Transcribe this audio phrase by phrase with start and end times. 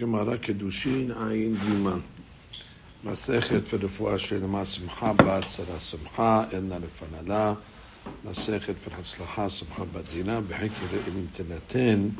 [0.00, 2.02] Gemara Kiddushin Ayin Giman.
[3.04, 7.58] Masechet v'refuah shelema simcha ba'atzara simcha elna lefanala.
[8.24, 12.14] Masechet v'hatzlacha simcha b'adina b'hikir im tinaten.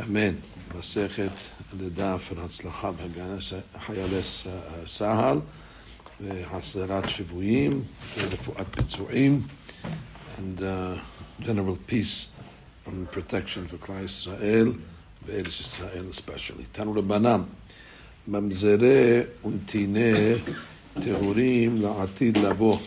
[0.00, 0.42] Amen.
[0.74, 4.22] Masechet lida v'hatzlacha b'hagana חיילי
[4.84, 5.40] צה"ל
[6.20, 7.84] והסדרת שבויים
[8.18, 9.42] ורפואת Pitzuim,
[10.38, 10.98] and uh,
[11.38, 12.28] general peace
[12.86, 14.74] and protection for Klai Israel.
[15.25, 16.67] וארץ ישראל especially.
[16.71, 17.41] תנו רבנן,
[18.27, 20.13] ממזרי ונתיני
[21.01, 22.77] טהורים לעתיד לבוא,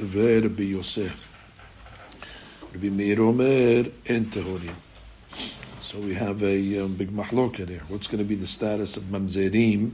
[0.00, 1.12] דבר רבי יוסף.
[2.74, 4.74] רבי מאיר אומר, אין טהורים.
[5.90, 7.82] So we have a um, big mahloka there.
[7.88, 9.92] What's going to be the status of mamzerim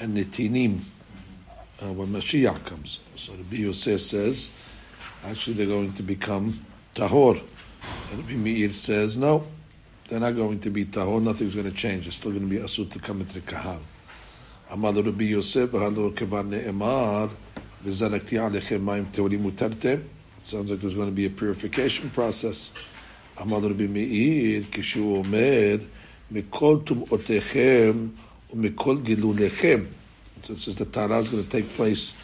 [0.00, 0.80] and netinim?
[1.82, 3.00] uh, when Mashiach comes.
[3.16, 4.50] So the Yosef says,
[5.24, 6.64] actually they're going to become
[6.94, 7.42] tahor.
[8.12, 9.44] And the Meir says, no,
[10.07, 12.07] they're not going to be tahor, nothing's going to change.
[12.07, 13.79] It's still going to be asur to come into the kahal.
[19.51, 20.03] Utartem.
[20.41, 22.91] Sounds like there's going to be a purification process.
[30.41, 32.15] So it says the Torah is going to take place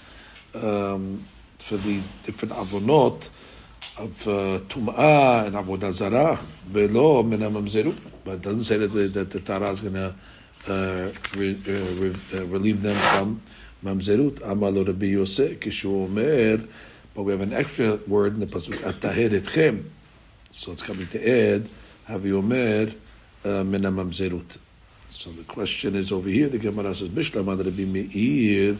[0.55, 1.23] um,
[1.59, 3.29] for the different avonot
[3.97, 6.39] of uh, Tum'ah and Avodah Zarah,
[6.71, 7.95] below Menamamzeru.
[8.25, 10.15] But it doesn't say that the, that the Torah is going to
[10.67, 13.41] uh, re, uh, re, uh, relieve them from
[13.83, 14.39] Mamzerut.
[14.39, 16.63] Amalo Rabbi Yosef, Kishu Omer.
[17.13, 19.83] But we have an extra word in the Pasuk, Ataher Etchem.
[20.51, 21.69] So it's coming to add,
[22.07, 22.93] Havi Omer,
[23.43, 24.57] uh, Menamamzerut.
[25.09, 28.77] So the question is over here, the Gemara says, Bishlam Rabbi Meir.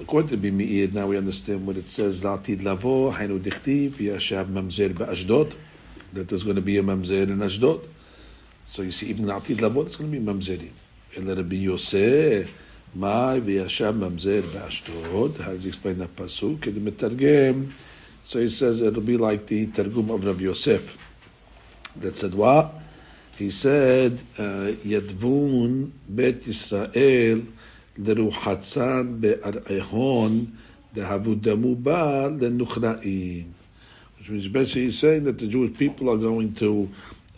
[0.00, 4.46] According to Rabbi Meir, now we understand what it says, La'atid lavo, hainu dichtiv, yashab
[4.46, 5.54] mamzer ba'ashdod.
[6.14, 7.86] That there's going to be a mamzer in Ashdod.
[8.64, 10.70] So you see, even La'atid lavo, it's going to be mamzerim.
[11.14, 12.52] El Rabbi Yosef,
[12.94, 15.38] my v'yashab mamzer ba'ashdod.
[15.40, 17.72] How do you explain that pasuk?
[18.24, 20.96] So he says it'll be like the Targum of Rabbi Yosef.
[21.96, 22.82] That said what?
[23.36, 27.46] he said, uh, Yadvun Bet Yisrael
[27.98, 30.46] Leruhatzan Be'ar'ehon
[30.94, 33.46] Dehavudamu Ba Lenuchra'in.
[34.18, 36.88] Which means basically he's saying that the Jewish people are going to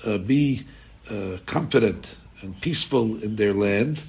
[0.05, 0.65] uh, be
[1.11, 4.03] uh, confident and peaceful in their land.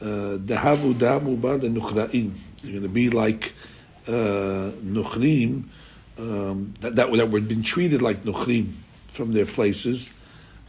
[0.00, 2.32] Dehavudamu Ba Lenuchra'in.
[2.62, 3.54] They're going to be like
[4.08, 4.70] uh,
[6.18, 8.72] um, that, that, that were being treated like Nuchrim
[9.08, 10.10] from their places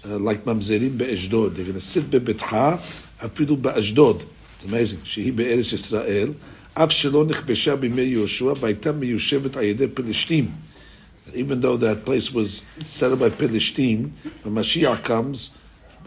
[0.06, 1.56] uh, like mamzerim be'ashdod.
[1.56, 2.80] They're going to sit bebetha,
[3.20, 4.26] afidu be'ashdod.
[4.60, 5.00] It's amazing.
[5.00, 6.36] Shehi be'eretz Yisrael.
[6.76, 10.52] Av shelo nechbesha b'mei Yoshua, v'ayta miyushevet ayedeh Pelishtim.
[11.34, 14.12] Even though that place was settled by Pelishtim,
[14.44, 15.52] when Mashiach comes,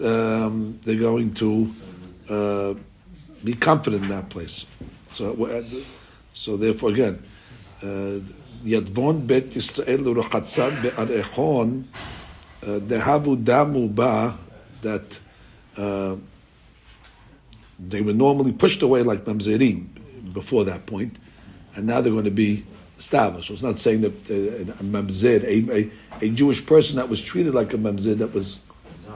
[0.05, 1.73] um, they're going to
[2.29, 2.75] uh,
[3.43, 4.67] be confident in that place.
[5.09, 5.35] So,
[6.35, 7.23] so therefore, again,
[7.81, 11.85] Yadvon bet Yisrael u'rochatzad be'arechon,
[12.61, 14.39] the havu damu ba
[14.83, 15.19] that
[15.79, 16.17] uh,
[17.89, 19.87] they were normally pushed away like mamzerim
[20.33, 21.19] before that point,
[21.75, 22.65] and now they're going to be
[22.99, 23.49] established.
[23.49, 25.91] So it's not saying that uh, a mamzer, a, a,
[26.21, 28.65] a, Jewish person that was treated like a mamzer that was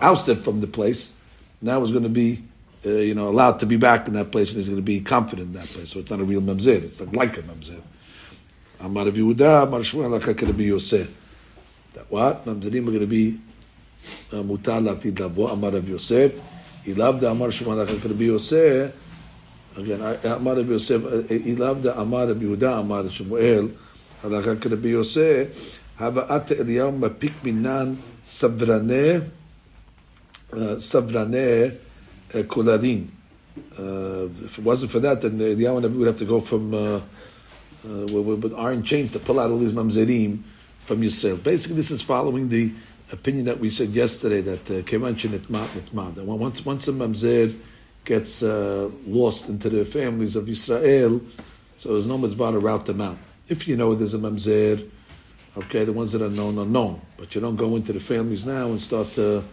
[0.00, 1.16] ousted from the place,
[1.62, 2.43] now is going to be
[2.84, 5.00] uh, you know allowed to be back in that place and is going to be
[5.00, 5.91] confident in that place.
[5.91, 7.81] So it's not a real mamzer; it's not like a mamzer.
[8.81, 11.09] Amar of Yehuda, Amar Shmuel, be Yosef.
[11.94, 13.38] That what mamzerim are going to be
[14.32, 15.47] uh, mutar latid lavo.
[15.47, 16.38] Amar of Yosef.
[16.88, 18.88] לבוא, אמר רב יוסף, אילאו דאמר שמואל אחר כרבי יוסף,
[20.25, 20.97] אמר רבי יוסף,
[21.45, 23.67] אילאו דאמר רבי יהודה, אמר שמואל,
[24.22, 25.44] אחר כרבי יוסף,
[26.00, 29.12] הבאת אליהו מפיק מינן סברני,
[30.78, 31.69] סברני
[32.47, 33.07] קולרים.
[33.78, 37.01] If it wasn't for that, then Eliyahu and would have to go from uh, uh,
[37.84, 40.41] with, with iron chains to pull out all these mamzerim
[40.85, 41.41] from Yisrael.
[41.41, 42.72] Basically, this is following the
[43.12, 46.15] opinion that we said yesterday that kevanchin uh, itmat itmat.
[46.17, 47.56] That once once a mamzer
[48.05, 51.20] gets uh, lost into the families of Israel,
[51.79, 53.19] so there's no mitzvah to route them out.
[53.49, 54.88] If you know there's a mamzer,
[55.56, 58.47] okay, the ones that are known are known, but you don't go into the families
[58.47, 59.44] now and start to,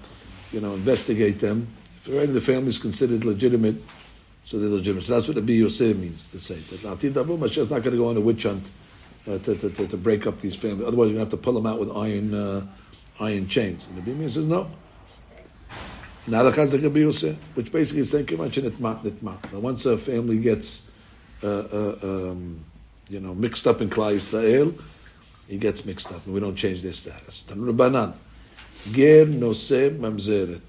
[0.51, 1.67] you know, investigate them.
[1.97, 3.75] If already the family is considered legitimate,
[4.45, 5.05] so they're legitimate.
[5.05, 7.91] So that's what the B Yosef means to say that Latid Abu is not going
[7.95, 8.69] to go on a witch hunt
[9.27, 10.85] uh, to, to, to, to, break up these families.
[10.85, 12.65] Otherwise, you're going to have to pull them out with iron uh,
[13.19, 13.87] iron chains.
[13.87, 14.69] And the Bimia says no.
[16.25, 20.87] Which basically is saying, Now, once a family gets,
[21.43, 22.63] uh, uh, um,
[23.09, 24.79] you know, mixed up in Klal Yisrael,
[25.47, 27.43] he gets mixed up, and we don't change their status.
[27.47, 28.13] Tanur Banan,
[28.91, 30.61] Ger Nose Mamzeret.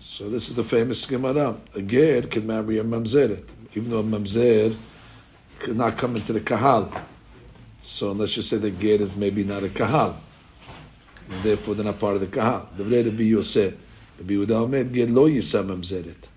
[0.00, 1.56] So this is the famous Gemara.
[1.74, 3.42] A ger can marry a mamzeret,
[3.74, 4.76] even though a mamzer
[5.58, 6.92] could not come into the kahal.
[7.78, 10.16] So let's just say the ger is maybe not a kahal,
[11.29, 12.69] and therefore they're not part of the kahal.
[12.77, 13.73] The Rabbi Yosef,
[14.19, 16.27] Rabbi Yehuda Omer, ger lo yisa mamzeret.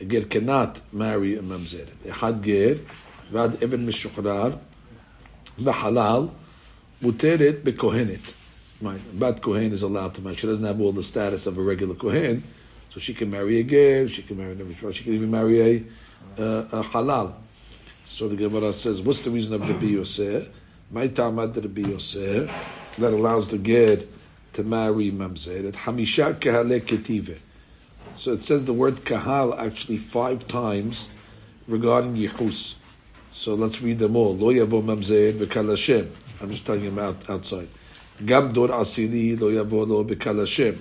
[0.00, 2.06] A ger cannot marry a mamzeret.
[2.06, 2.78] A had ger,
[3.32, 4.56] ועד אבן משוחרר
[5.62, 6.28] בחלל
[7.02, 8.34] מותרת בכהנת.
[8.82, 9.00] Right.
[9.18, 10.36] Bat Kohen is allowed to marry.
[10.36, 12.42] She doesn't have all the status of a regular Kohen,
[12.90, 15.84] so she can marry a ger, she can marry a she can even marry a,
[16.38, 17.32] uh, a halal.
[18.04, 20.46] So the Gemara says, what's the reason of the Yosef?
[20.90, 22.50] My tamad the Yosef
[22.98, 23.98] that allows the ger
[24.53, 25.71] to marry mamzer.
[25.71, 27.37] Hamisha kahale ketive.
[28.15, 31.09] So it says the word kahal actually five times
[31.67, 32.75] regarding Yehus.
[33.31, 34.35] So let's read them all.
[34.35, 36.11] Lo yavo mamzer bekal Hashem.
[36.41, 37.67] I'm just telling him out, outside.
[38.25, 40.77] Gam dor asili lo yavo lo bekal Hashem.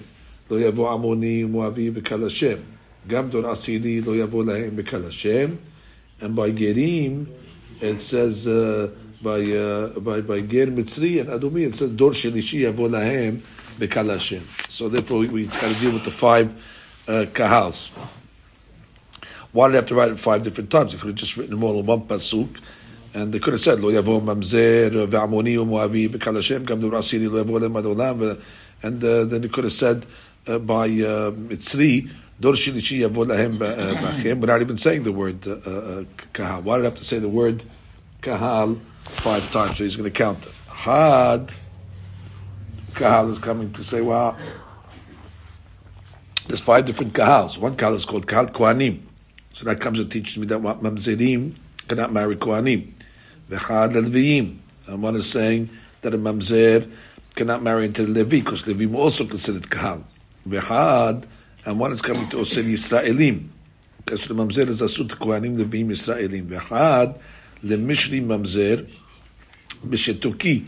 [0.49, 2.64] Lo yavo amoni moavi bekal Hashem.
[3.06, 5.58] Gam dor asili lo yavo lahem bekal Hashem.
[6.20, 7.28] And by gerim,
[7.81, 8.90] it says uh,
[9.23, 13.40] by, uh, by by ger mitzri and adumi, it says dor shelishi yavo lahem
[14.68, 16.54] so therefore, we, we got to deal with the five
[17.08, 17.90] uh, kahals.
[19.52, 20.92] Why did they have to write it five different times?
[20.92, 22.60] They could have just written them all in one pasuk,
[23.14, 27.42] and they could have said, "Lo yavo mamzer uh, ve'amoni u'moavi bekal gam durasiri lo
[27.42, 28.40] yavo uh,
[28.82, 30.06] and uh, then they could have said
[30.46, 32.10] uh, by uh, Mitzri.
[32.40, 34.40] Dor Shilichi Yavod Lahem Bachem.
[34.40, 36.62] We're not even saying the word uh, Kahal.
[36.62, 37.62] Why did they have to say the word
[38.22, 39.76] Kahal five times?
[39.76, 40.46] So he's going to count.
[40.68, 41.52] Had
[42.90, 44.37] kahal is coming to say, well,
[46.46, 47.58] there's five different kahals.
[47.58, 49.00] One kahal is called kahal kohanim.
[49.52, 51.54] So that comes and teaches me that mamzerim
[51.88, 52.92] cannot marry kohanim.
[53.50, 54.58] V'chad Leviyim.
[54.87, 55.70] And one is saying
[56.02, 56.90] that a mamzer
[57.34, 60.04] cannot marry into Levi, because Levim also considered kahal.
[60.48, 61.26] V'chad,
[61.64, 63.48] and one is coming to Osir Yisraelim.
[63.98, 66.46] Because the mamzer is asur kohanim, Levim Yisraelim.
[66.46, 67.20] V'chad,
[67.64, 68.88] lemishri mamzer,
[69.87, 70.66] b'shetuki.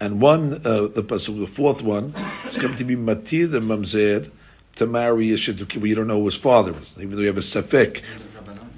[0.00, 2.14] And one, uh, the pasuk, the fourth one,
[2.44, 4.30] is coming to be matir the mamzer
[4.76, 7.26] to marry a shetuki, but you don't know who his father is, even though you
[7.26, 8.02] have a safek.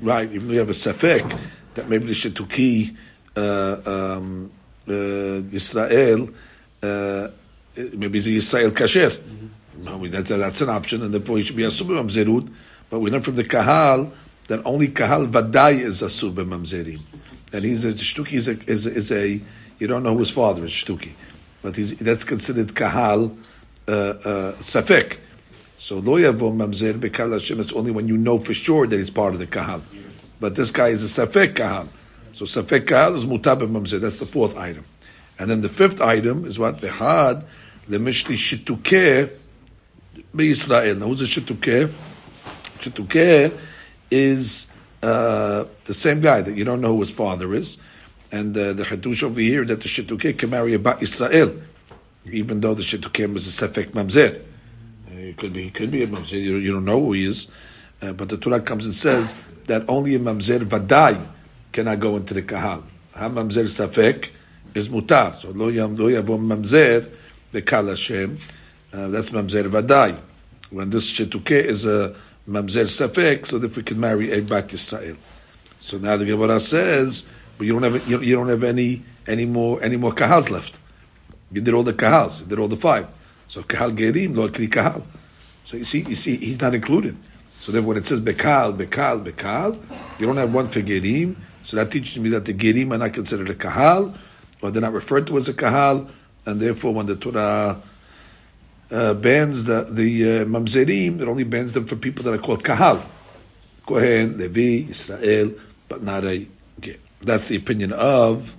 [0.01, 1.39] Right, even though you have a safek,
[1.75, 2.97] that maybe the shetuki
[3.37, 4.51] uh, um,
[4.89, 4.93] uh,
[5.53, 6.33] Yisrael,
[6.83, 7.29] uh,
[7.77, 9.11] maybe it's Yisrael kasher.
[9.11, 10.07] Mm-hmm.
[10.07, 12.51] that's, that's an option, and therefore he should be asur b'mamzerut.
[12.89, 14.11] But we learn from the kahal
[14.49, 17.03] that only kahal vaday is asur b'mamzerim,
[17.53, 19.41] and he's a shtuki is a, is a, is a
[19.81, 21.11] you don't know who his father is shtuki,
[21.63, 23.37] but that's considered kahal
[23.89, 24.53] uh, uh.
[24.61, 27.59] So lo yavo mamzer bekal Hashem.
[27.59, 29.83] It's only when you know for sure that he's part of the kahal.
[30.39, 31.89] But this guy is a safek kahal.
[32.33, 34.01] So Safek Kahal is Mutab Mamzeh.
[34.01, 34.85] That's the fourth item.
[35.39, 36.81] And then the fifth item is what?
[36.81, 37.45] Vehad
[37.89, 39.31] Lemishli Shitukeh
[40.39, 40.97] Israel.
[40.97, 41.25] Now who's a?
[42.81, 43.59] Shitukeh
[44.11, 44.69] is
[45.03, 47.79] uh, the same guy that you don't know who his father is.
[48.33, 51.61] And uh, the Hadush over here that the Shitukeh can marry a Bat Israel,
[52.31, 54.43] even though the Shitukeh was a Safek Mamzer.
[55.11, 56.41] It could be, it could be a Mamzer.
[56.41, 57.49] You, you don't know who he is.
[58.01, 61.27] Uh, but the Torah comes and says that only a Mamzer Vadai
[61.73, 62.83] cannot go into the kahal.
[63.15, 64.31] Hamamzer safek
[64.75, 65.35] is mutar.
[65.35, 67.09] So lo yam lo yavo mamzer
[67.53, 68.39] bekal Hashem.
[68.93, 70.19] Uh, that's mamzer vadai.
[70.71, 72.15] When this shetuke is a
[72.49, 75.17] mamzer safek, so that we can marry a bat Yisrael.
[75.79, 77.25] So now the Gemara says,
[77.61, 80.81] but you don't have you, you don't have any any more any more kahals left.
[81.53, 82.41] You did all the kahals.
[82.41, 83.07] You did all the five.
[83.49, 85.05] So kahal gerim lo kri kahal.
[85.67, 87.19] So you see, you see, he's not included.
[87.61, 89.79] So then when it says bekal, bekal, bekal,
[90.19, 93.13] you don't have one for gerim, so that teaches me that the Gerim are not
[93.13, 94.15] considered a Kahal,
[94.63, 96.09] or they're not referred to as a Kahal,
[96.47, 97.79] and therefore when the Torah
[98.91, 102.65] uh, bans the, the uh, Mamzerim, it only bans them for people that are called
[102.65, 103.05] Kahal.
[103.87, 105.53] Kohen, Levi, Israel,
[105.87, 106.47] but not a
[106.81, 106.97] Ger.
[107.23, 108.55] That's the opinion of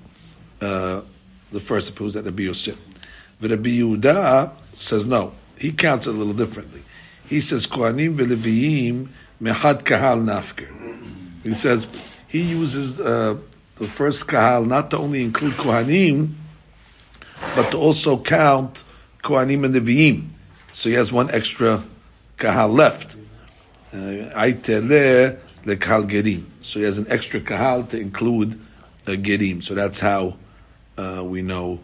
[0.62, 1.02] uh,
[1.52, 2.78] the first proves that Rabbi Yosef.
[3.40, 5.34] The Rabbi Yehuda says no.
[5.58, 6.84] He counts it a little differently.
[7.28, 9.08] He says Kohanim v'Leviim
[9.42, 10.70] mehad kahal nafker.
[11.44, 11.88] He says
[12.28, 13.38] he uses uh,
[13.76, 16.34] the first kahal not to only include kohanim,
[17.56, 18.84] but to also count
[19.24, 20.28] kohanim and leviim.
[20.72, 21.84] So he has one extra
[22.38, 23.18] kahal left.
[23.92, 26.51] Aitele le kahal gerim.
[26.62, 28.60] So he has an extra kahal to include
[29.08, 29.64] a gerim.
[29.64, 30.38] So that's how
[30.98, 31.80] uh, we know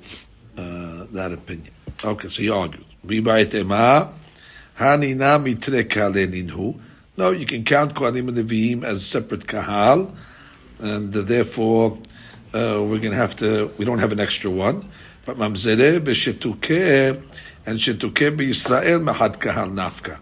[0.58, 1.74] uh, that opinion.
[2.04, 2.84] Okay, so he argues.
[3.04, 3.14] No,
[7.32, 10.14] you can count Kohanim and Leviim as separate kahal,
[10.80, 11.98] and uh, therefore
[12.54, 13.72] uh, we're going to have to.
[13.78, 14.90] We don't have an extra one.
[15.26, 17.24] But mamzereh b'shetukeh
[17.66, 20.20] and shetukeh b'Yisrael mahad kahal nafka.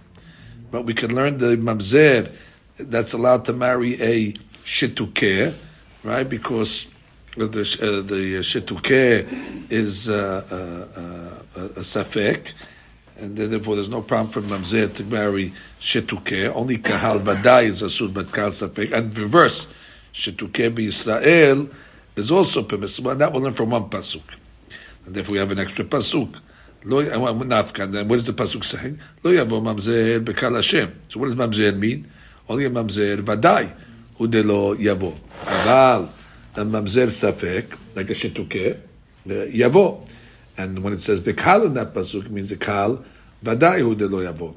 [0.71, 2.31] but we can learn the mamzer
[2.77, 4.33] that's allowed to marry a
[4.65, 5.53] shitukeh,
[6.03, 6.27] right?
[6.27, 6.87] Because
[7.37, 12.53] the uh, the shitukeh is uh, uh, uh, a safek,
[13.17, 16.53] and therefore there's no problem for mamzer to marry shitukeh.
[16.53, 19.67] Only kahal vadai is asur, but kahal safek, and reverse,
[20.13, 21.69] shitukeh Israel
[22.15, 24.23] is also permissible, and that will learn from one pasuk.
[25.05, 26.39] And therefore we have an extra pasuk.
[26.85, 27.91] Lo nafkan.
[27.91, 28.99] Then what is the pasuk saying?
[29.23, 30.97] Lo mamzer bekal Hashem.
[31.09, 32.09] So what does mamzer mean?
[32.47, 33.73] Only a mamzer vadai
[34.19, 35.17] lo yavo.
[35.43, 36.09] Aval
[36.55, 38.79] a mamzer safek like a shetuke
[39.27, 40.07] yavo.
[40.57, 44.55] And when it says bekal in that pasuk, means vadai hu de lo yavo.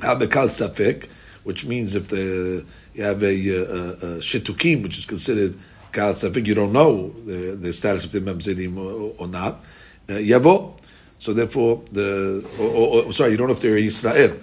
[0.00, 1.08] How bekal safek,
[1.44, 2.64] which means if the
[2.94, 5.58] you have a, uh, uh, uh, a, a shetukim, which is considered
[5.92, 9.60] kal safek, you don't know the, the status of the mamzerim or, or not.
[10.08, 10.78] Uh, yavo.
[11.18, 14.36] So therefore, the or, or, sorry, you don't know if they're Israel.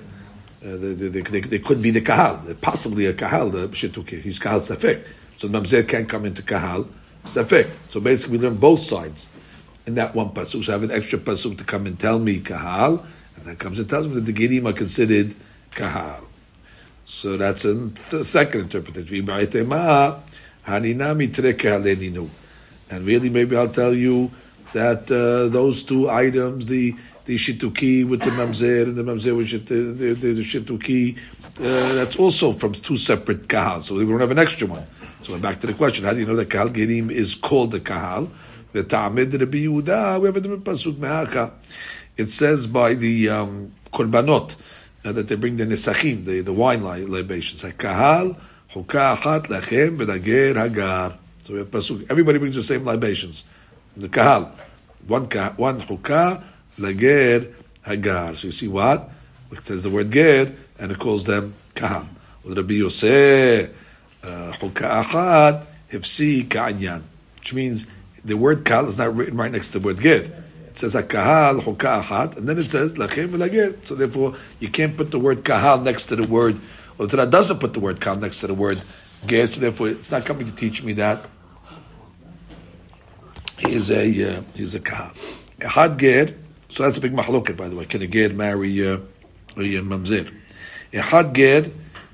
[0.64, 4.22] Uh, they, they, they, they, could be the kahal, possibly a kahal, the shituki.
[4.22, 5.06] He's kahal safek.
[5.38, 6.88] So the mamzer can't come into kahal
[7.26, 7.70] safek.
[7.90, 9.30] So basically, we learn both sides
[9.86, 10.64] in that one pasuk.
[10.64, 13.06] So I have an extra pasuk to come and tell me kahal,
[13.36, 15.36] and that comes and tells me that the gidim are considered
[15.72, 16.30] kahal.
[17.06, 19.28] So that's a the second interpretation.
[22.90, 24.32] And really, maybe I'll tell you
[24.72, 29.68] that uh, those two items, the the shituki with the mamzer and the mamzer with
[29.68, 33.82] the, the, the, shituki, uh, that's also from two separate kahal.
[33.82, 34.86] So we don't have an extra one.
[35.22, 37.80] So back to the question: How do you know that kahal gerim is called the
[37.80, 38.30] kahal?
[38.74, 40.20] The ta'amid Rabbi Yehuda.
[40.20, 41.52] We have a different pasuk me'acha.
[42.18, 44.56] It says by the um, korbanot
[45.06, 47.62] uh, that they bring the nesachim, the, the wine libations.
[47.62, 48.36] Kahal
[48.74, 51.18] hukah achat lechem v'dager hagar.
[51.44, 52.10] So we have pasuk.
[52.10, 53.46] Everybody brings the same libations.
[53.96, 54.52] The kahal
[55.08, 56.44] one kah, one hukah
[56.78, 57.54] lager
[57.86, 58.36] hagar.
[58.36, 59.10] So you see what?
[59.52, 62.08] It says the word ger and it calls them kahal.
[62.46, 63.70] Rabbi Yosef
[64.24, 67.04] hukah achat hifsi ka'anyan,
[67.40, 67.88] which means
[68.26, 70.44] the word kahal is not written right next to the word ger.
[70.68, 73.78] It says kahal hukah achat, and then it says lachem lager.
[73.86, 76.60] So therefore, you can't put the word kahal next to the word.
[76.98, 78.82] Or Torah doesn't put the word kahal next to the word
[79.28, 79.48] ger.
[79.48, 81.26] So therefore, it's not coming to teach me that
[83.60, 85.14] is a uh, is a kahal.
[85.62, 86.36] Had ger,
[86.74, 87.86] so that's a big machloket, by the way.
[87.86, 88.98] Can a ger marry uh,
[89.56, 90.34] a mamzer?
[90.92, 91.70] Ehad ger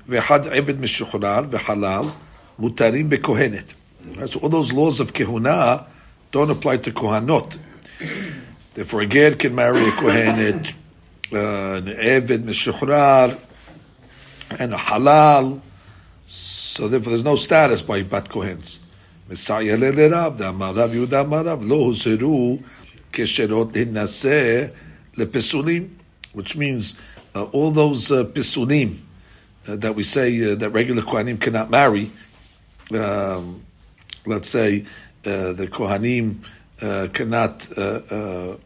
[0.06, 2.12] ve'ehad eved mishuchurar ve'halal
[2.58, 3.72] mutarim bekohenet.
[4.30, 5.86] So all those laws of kehuna
[6.30, 7.58] don't apply to kohanot.
[8.74, 10.74] Therefore, a ger can marry a kohenet,
[11.32, 13.40] uh, an eved mishuchurar,
[14.58, 15.58] and a halal.
[16.26, 18.78] So therefore, there's no status by bat kohens.
[19.26, 22.62] Messiah le Rav, Rav Yehuda Marav, lo huzeru
[23.13, 24.65] כשרות להינשא
[25.17, 25.87] לפסולים,
[26.35, 26.95] which means
[27.35, 28.97] uh, all those uh, pisulim
[29.67, 32.11] uh, that we say uh, that regular kohanim cannot marry,
[32.93, 33.63] um,
[34.25, 34.85] let's say
[35.25, 36.25] uh, the kohanim
[36.81, 38.57] uh, cannot uh, uh,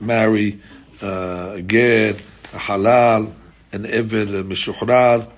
[0.00, 0.60] marry
[1.02, 2.14] uh, ger,
[2.52, 3.32] halal,
[3.72, 5.28] and ever mishuhrar,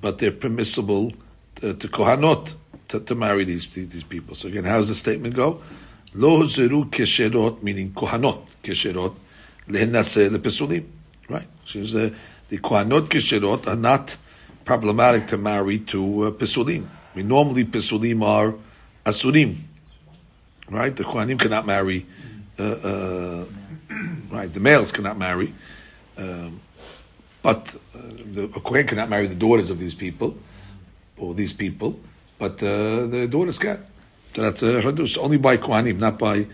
[0.00, 1.12] but they're permissible
[1.56, 2.54] to, to kohanot
[2.88, 4.34] to, to marry these, these people.
[4.34, 5.60] So again, how does the statement go?
[6.13, 9.15] Lo zeru kesherot, meaning kohanot kesherot,
[9.67, 10.85] lehenase lepesulim.
[11.27, 11.47] Right?
[11.65, 12.13] So the,
[12.49, 14.17] the kohanot kesherot are not
[14.65, 16.87] problematic to marry to uh, pesulim.
[17.15, 18.55] Mean, normally pesulim are
[19.05, 19.57] asurim.
[20.69, 20.95] Right?
[20.95, 22.05] The kohanim cannot marry,
[22.57, 23.45] uh, uh,
[24.29, 24.53] right?
[24.53, 25.53] The males cannot marry.
[26.17, 26.59] Um,
[27.41, 27.99] but uh,
[28.31, 30.37] the, a kohen cannot marry the daughters of these people,
[31.17, 31.99] or these people
[32.39, 33.83] but uh, the daughters can.
[34.33, 34.81] That's uh,
[35.19, 36.47] only by Kohanim, not by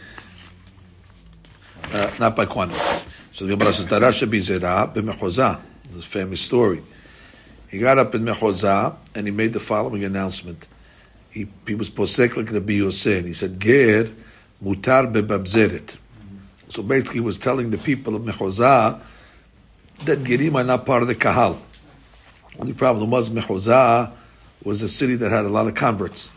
[1.91, 3.03] uh, not by Kohanim.
[3.31, 5.59] So the Gemara says, "Tarasha bizera b'mechoza."
[5.95, 6.81] It's a famous story.
[7.69, 10.67] He got up in Mechoza and he made the following announcement.
[11.31, 14.09] He, he was posek like Rabbi Yosef, and he said, "Ger
[14.63, 15.97] mutar bebabzeret."
[16.69, 19.01] So basically, he was telling the people of Mechoza
[20.05, 21.57] that Gerim are not part of the Kahal.
[22.53, 24.11] The only problem was Mechoza
[24.63, 26.31] was a city that had a lot of converts.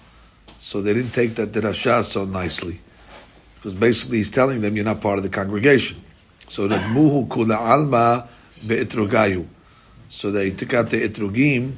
[0.59, 2.81] So they didn't take that derasha so nicely.
[3.57, 6.03] Because basically he's telling them you're not part of the congregation.
[6.49, 8.29] So that muhu kula alma
[8.67, 9.47] be'etrogayu.
[10.09, 11.73] So they took out the etrogim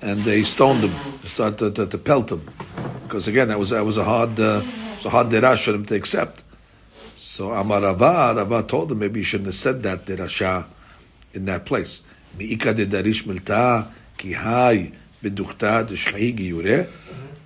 [0.00, 2.44] and they stoned them, started to, to, to, pelt them.
[3.04, 4.62] Because again, that was that was a hard uh,
[4.96, 6.42] was a hard derash for them to accept.
[7.16, 10.66] So Amarava, Rava told them maybe you shouldn't have said that derasha
[11.34, 12.02] in that place.
[12.36, 14.92] Mi'ika de darish milta ki hai
[15.22, 16.90] b'duchta d'shchai giyureh.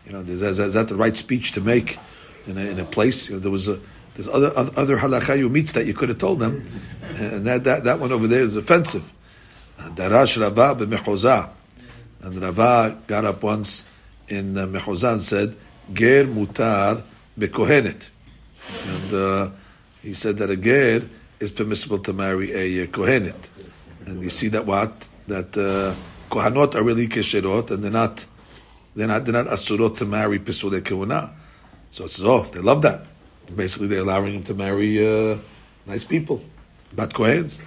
[0.06, 1.98] You know, is, that the right speech to make
[2.46, 3.28] in a, in a place?
[3.28, 3.80] You know, there was a
[4.14, 6.62] there's other other halacha meets that you could have told them,
[7.16, 9.12] and that, that that one over there is offensive.
[9.78, 11.50] Darash Rava b'mechoza.
[12.22, 13.84] And Rava got up once
[14.28, 15.56] in uh, Mechoza and said,
[15.92, 17.02] Ger mutar
[17.38, 18.08] bekohenet.
[18.86, 19.50] And uh,
[20.02, 21.08] he said that a ger
[21.38, 23.48] is permissible to marry a uh, kohenet.
[24.06, 25.08] And you see that what?
[25.28, 25.94] That uh,
[26.34, 28.26] kohanot are really kesherot, and they're not,
[28.96, 31.30] they're not, they're not asurot to marry pisule kehuna.
[31.90, 33.06] So it says, oh, they love that.
[33.54, 35.36] Basically, they're allowing him to marry uh,
[35.86, 36.42] nice people,
[36.92, 37.60] bat kohens.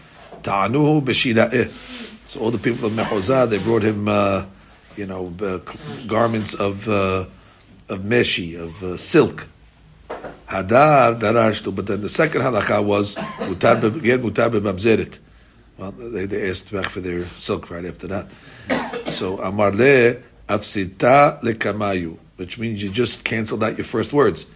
[0.44, 2.28] Ta'anuhu b'shira'eh.
[2.28, 4.46] So all the people of Mehozah, they brought him, uh,
[4.98, 5.60] you know, uh,
[6.06, 7.26] garments of uh,
[7.88, 9.48] of meshi, of uh, silk.
[10.48, 15.20] Hadar darashtu, but then the second halakha was mutar mutar b'mamzeret.
[15.78, 18.30] Well, they, they asked back for their silk right after that.
[19.08, 20.18] So amar le
[20.50, 24.48] afsita lekamayu, which means you just canceled out your first words.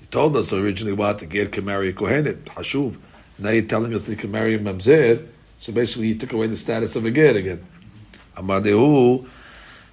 [0.00, 2.96] You told us originally what the ger can marry kohenet, hashuv.
[3.38, 5.26] Now you're telling us that you can marry a mamzer.
[5.58, 7.64] So basically, he took away the status of a ger again.
[8.36, 9.28] Amadehu.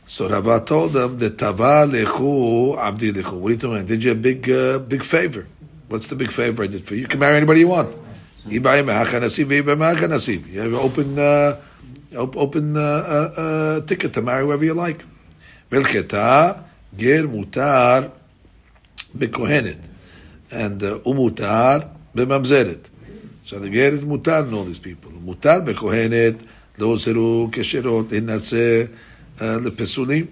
[0.05, 3.39] So Rava told them the tava lechu abdi lechu.
[3.39, 3.87] What are you about?
[3.87, 5.47] Did you a big uh, big favor?
[5.87, 7.01] What's the big favor I did for you?
[7.01, 7.95] You can marry anybody you want.
[8.47, 8.73] You have
[10.73, 11.61] open uh,
[12.15, 15.03] open uh, uh, uh, ticket to marry whoever you like.
[15.70, 16.64] Vilcheta
[16.96, 18.10] ger mutar
[19.16, 19.80] bekohenet
[20.50, 22.88] and uh, umutar b'mamzeret.
[23.42, 25.10] So the ger is mutar in all these people.
[25.10, 26.46] Mutar bekohenet,
[26.78, 28.88] lo zeru kesherot, inase
[29.38, 30.28] lepesulim,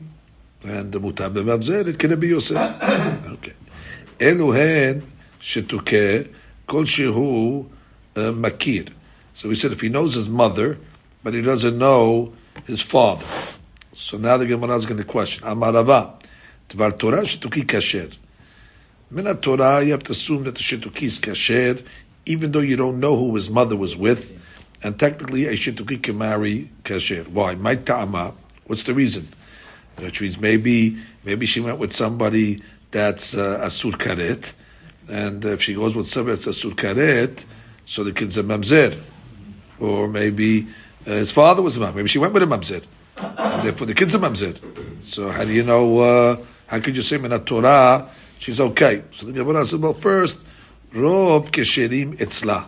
[0.64, 2.56] and the mutar b'mamzer, it can be Yosef.
[3.32, 3.52] Okay.
[4.20, 5.00] אלו הן
[5.40, 6.18] שתוקה
[6.66, 7.64] כל שהוא
[8.16, 8.90] makir.
[9.34, 10.78] So we said if he knows his mother,
[11.24, 12.32] but he doesn't know
[12.66, 13.26] his father.
[13.93, 15.45] So now the Gemara is going to question.
[15.45, 16.13] Amarava,
[16.69, 18.15] Tvar Torah shetuki kasher.
[19.11, 21.83] Min Torah, you have to assume that the shetuki is kasher,
[22.25, 24.37] even though you don't know who his mother was with,
[24.83, 27.27] and technically a shituki can marry kasher.
[27.27, 27.55] Why?
[27.55, 28.33] My ta'ama.
[28.67, 29.27] What's the reason?
[29.97, 34.53] Which means maybe maybe she went with somebody that's uh, asur karet,
[35.09, 37.43] and if she goes with somebody that's asur karet,
[37.85, 38.95] so the kid's a mamzer,
[39.79, 40.67] or maybe
[41.07, 41.95] uh, his father was a mamzer.
[41.95, 42.83] Maybe she went with a mamzer,
[43.63, 44.57] therefore the kid's a mamzer.
[45.03, 45.99] So how do you know?
[45.99, 49.03] Uh, how could you say in Torah she's okay?
[49.11, 50.37] So the Gemara says, well, first
[50.93, 52.65] Rob Kesherim Etzla.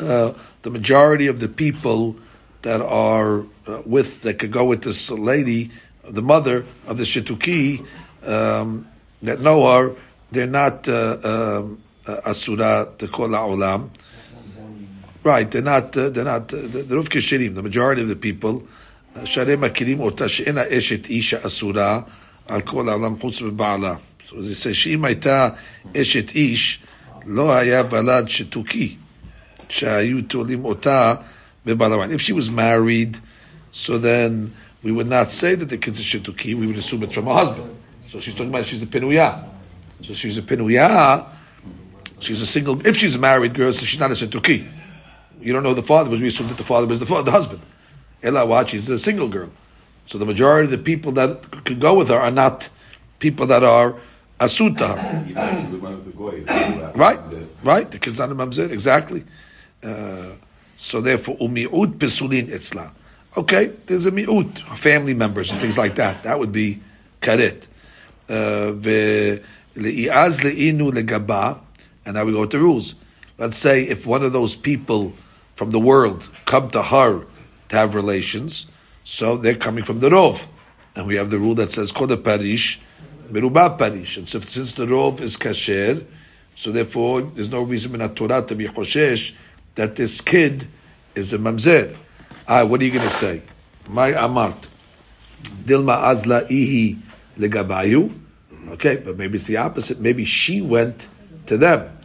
[0.00, 2.16] Uh, the majority of the people
[2.62, 5.70] that are uh, with, that could go with this lady,
[6.04, 7.84] the mother of the Shituki,
[8.26, 8.86] um,
[9.22, 9.94] that know her,
[10.30, 13.90] they're not uh, um, uh, Asura Tekol Olam.
[15.22, 18.66] Right, they're not, uh, they're not, uh, the, Ruv Kesherim, the majority of the people,
[19.23, 22.05] Sharei Makirim Ota She'ena Eshet Isha Asura,
[22.49, 23.99] Al Kol Olam Chutz Ba'ala.
[24.25, 25.49] So they say, שאם הייתה
[25.95, 26.79] אשת איש,
[27.25, 28.95] לא היה ולד שתוקי,
[29.69, 31.15] שהיו תולים אותה
[31.65, 32.11] בבעלוין.
[32.11, 33.17] If she was married,
[33.71, 37.13] so then we would not say that the kids are shituki, we would assume it's
[37.13, 37.69] from a husband.
[38.09, 39.47] So she's talking about she's a penuya.
[40.01, 41.25] So she's a penuya,
[42.19, 44.67] she's a single, if she's a married girl, so she's not a shituki.
[45.39, 47.31] You don't know the father, because we assume that the father was the, father, the
[47.31, 47.61] husband.
[48.22, 49.50] Ella watch, she's a single girl.
[50.06, 52.68] So the majority of the people that could go with her are not
[53.18, 53.94] people that are
[54.38, 54.96] asuta.
[56.96, 57.20] right,
[57.62, 57.90] right.
[57.90, 59.24] The kids on the mamzer, exactly.
[59.82, 60.32] Uh,
[60.76, 62.90] so therefore, umiut pesulin etzla.
[63.36, 66.24] Okay, there's a miut, family members and things like that.
[66.24, 66.80] That would be
[67.20, 67.66] karet.
[68.28, 68.72] Uh,
[69.76, 71.60] le'iaz le'inu legaba,
[72.04, 72.96] and now we go to the rules.
[73.38, 75.12] Let's say if one of those people
[75.54, 77.24] from the world come to her
[77.70, 78.66] to have relations,
[79.04, 80.46] so they're coming from the rov,
[80.94, 82.80] and we have the rule that says Koda parish
[83.30, 84.16] merubah parish.
[84.16, 86.04] And so since the rov is kasher,
[86.54, 89.34] so therefore there's no reason in Torah to be choshesh
[89.76, 90.66] that this kid
[91.14, 91.96] is a mamzer.
[92.48, 93.42] Ah, what are you going to say?
[93.88, 94.68] My amart.
[95.64, 96.98] Dilma azla ihi
[97.38, 98.16] legabayu.
[98.70, 100.00] Okay, but maybe it's the opposite.
[100.00, 101.08] Maybe she went
[101.46, 101.96] to them.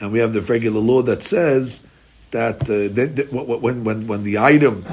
[0.00, 1.86] And we have the regular law that says
[2.30, 4.84] that uh, when, when, when the item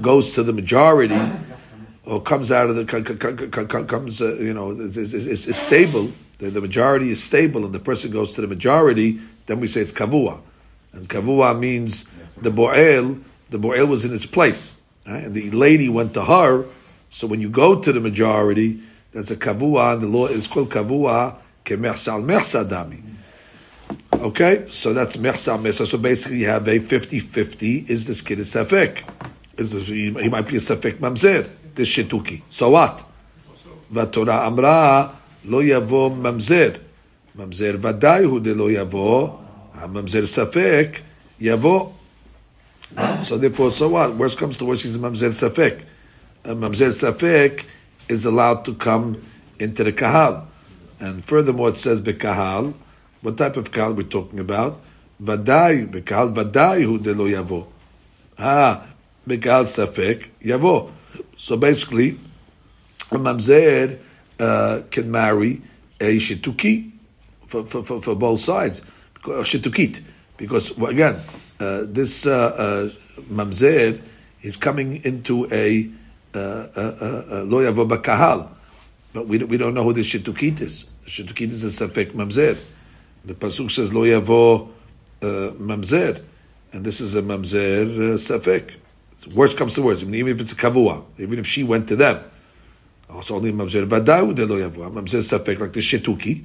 [0.00, 1.20] goes to the majority,
[2.04, 2.84] or comes out of the
[3.86, 6.10] comes uh, you know is, is, is, is stable.
[6.38, 9.20] The, the, majority is stable, and the person goes to the majority.
[9.46, 10.40] Then we say it's kavua,
[10.92, 12.04] and kavua means
[12.36, 13.22] the bo'el.
[13.50, 15.24] The bo'el was in its place, right?
[15.24, 16.64] and the lady went to her.
[17.10, 18.80] So when you go to the majority,
[19.12, 23.02] that's a kavua, and the law is called kavua kemersal mersadami.
[24.17, 25.85] Okay, so that's mersal mersa.
[25.85, 27.89] So basically, you have a 50-50.
[27.89, 29.03] Is this kid a safek?
[29.57, 31.49] Is this, he might be a safek mamzer?
[31.75, 32.41] this shituki.
[32.49, 33.03] So what?
[33.91, 35.07] והתורה אמרה,
[35.45, 36.71] לא יבוא ממזר.
[37.35, 39.29] ממזר ודאי הוא דלא יבוא,
[39.73, 40.99] הממזר ספק,
[41.41, 41.89] יבוא.
[43.23, 44.15] So therefore, so what?
[44.15, 45.83] Worst comes to worst, she's a mamzer safek.
[46.43, 47.65] A mamzer safek
[48.07, 49.17] is allowed to come
[49.59, 50.47] into the kahal.
[50.99, 52.73] And furthermore, it says bekahal.
[53.20, 54.80] what type of kahal we're talking about?
[55.22, 57.66] Vadai, bekahal vadai hu de lo yavo.
[58.38, 58.86] Ah,
[59.26, 60.92] bekahal safek yavo.
[61.36, 62.18] So basically,
[63.10, 63.98] a mamzer
[64.38, 65.62] uh, can marry
[66.00, 66.92] a shituki
[67.46, 68.82] for, for, for, for both sides,
[69.22, 70.02] shitukit,
[70.36, 71.20] because again,
[71.58, 74.00] uh, this uh, uh, mamzer
[74.42, 75.90] is coming into a
[76.34, 78.48] lo yavo bakahal,
[79.12, 80.86] but we we don't know who this shitukit is.
[81.06, 82.56] Shitukit is a safek mamzer.
[83.24, 84.68] The pasuk says lo yavo
[85.22, 86.22] uh, mamzer,
[86.72, 88.74] and this is a mamzer uh, safek.
[89.34, 90.02] Worst comes to worst.
[90.02, 92.22] I mean, even if it's a kavua, even if she went to them.
[93.10, 94.90] Also, only mamzer vadayu de lo yavo.
[94.90, 96.44] Mamzer safek like the shetuki.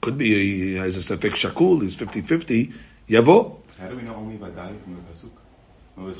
[0.00, 1.82] Could be he has a safek shakul.
[1.82, 2.72] He's 50-50.
[3.08, 3.58] Yavo.
[3.78, 5.30] How do we know only vadai from the pasuk?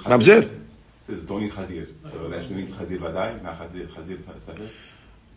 [0.04, 0.42] Mamzer.
[0.42, 0.60] It
[1.02, 4.70] says doni chazir, so that means chazir vadai, not chazir chazir safek.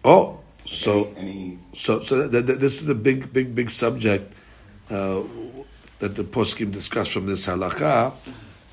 [0.04, 4.34] Oh, so any, so so th- th- this is a big big big subject
[4.90, 5.22] uh,
[6.00, 8.14] that the poskim discuss from this halakha.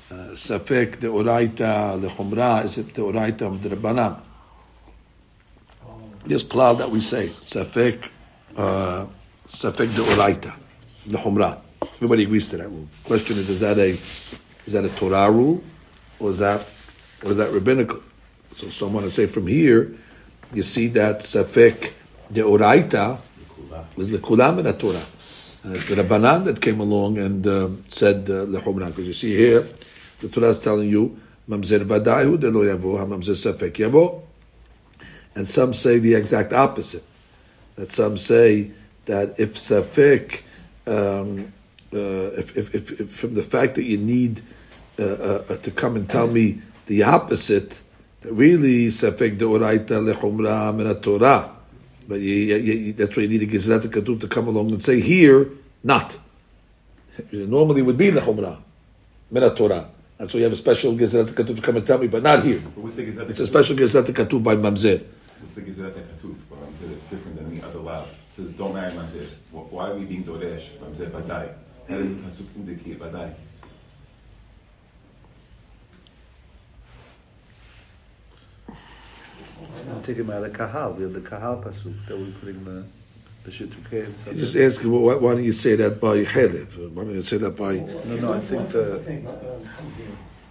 [0.09, 4.19] Uh, Safek the oraita the chumra is it the oraita of the rabbanan?
[6.25, 8.07] This cloud that we say safek
[8.55, 9.05] uh,
[9.45, 10.53] safek the oraita
[11.07, 11.59] the chumra.
[11.95, 12.87] Everybody agrees to that rule.
[13.03, 15.63] Question is: Is that a is that a Torah rule,
[16.19, 16.65] or is that
[17.23, 18.01] or is that rabbinical?
[18.55, 19.95] So someone to say from here,
[20.53, 21.93] you see that safek
[22.29, 23.19] the oraita
[23.95, 25.03] was the kulam the Torah.
[25.63, 28.87] And it's the Rabbanan that came along and um, said lechumra.
[28.87, 29.67] Because you see here,
[30.19, 34.21] the Torah is telling you mamzer vadayu de lo yavo mamzer safek yavo,
[35.35, 37.03] and some say the exact opposite.
[37.75, 38.71] That some say
[39.05, 40.41] that if safek,
[40.85, 41.51] um,
[41.93, 44.41] uh, if, if, if, if from the fact that you need
[44.99, 47.81] uh, uh, to come and tell me the opposite,
[48.23, 51.51] really safek deoraita lechumra min Torah.
[52.07, 54.81] But you, you, you, that's why you need a Gezrat Katuv to come along and
[54.81, 55.49] say here,
[55.83, 56.17] not.
[57.31, 58.57] Normally would be lechumra
[59.31, 59.89] min Torah.
[60.17, 62.43] That's why you have a special Gezrat Katuv to come and tell me, but not
[62.43, 62.59] here.
[62.59, 63.29] but what's the gizrat?
[63.29, 65.03] It's a special Gezrat Katuv by Mamzer.
[65.41, 66.35] What's the gizrat katuv?
[66.49, 68.01] But mamzer it's different than any other law.
[68.01, 69.27] It says don't marry mamzer.
[69.51, 71.53] Why are we being doresh mamzer vadai?
[71.87, 73.33] How does the pasuk indicate vadai?
[79.89, 80.93] I'm taking about the kahal.
[80.93, 82.83] We have the kahal pasuk that we're putting the
[83.45, 84.37] the shitukei and.
[84.37, 86.91] Just ask him, why, why don't you say that by Chelev?
[86.93, 87.75] Why don't you say that by...
[87.77, 89.01] No, no, I think the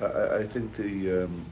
[0.01, 1.45] I, I- I think the um,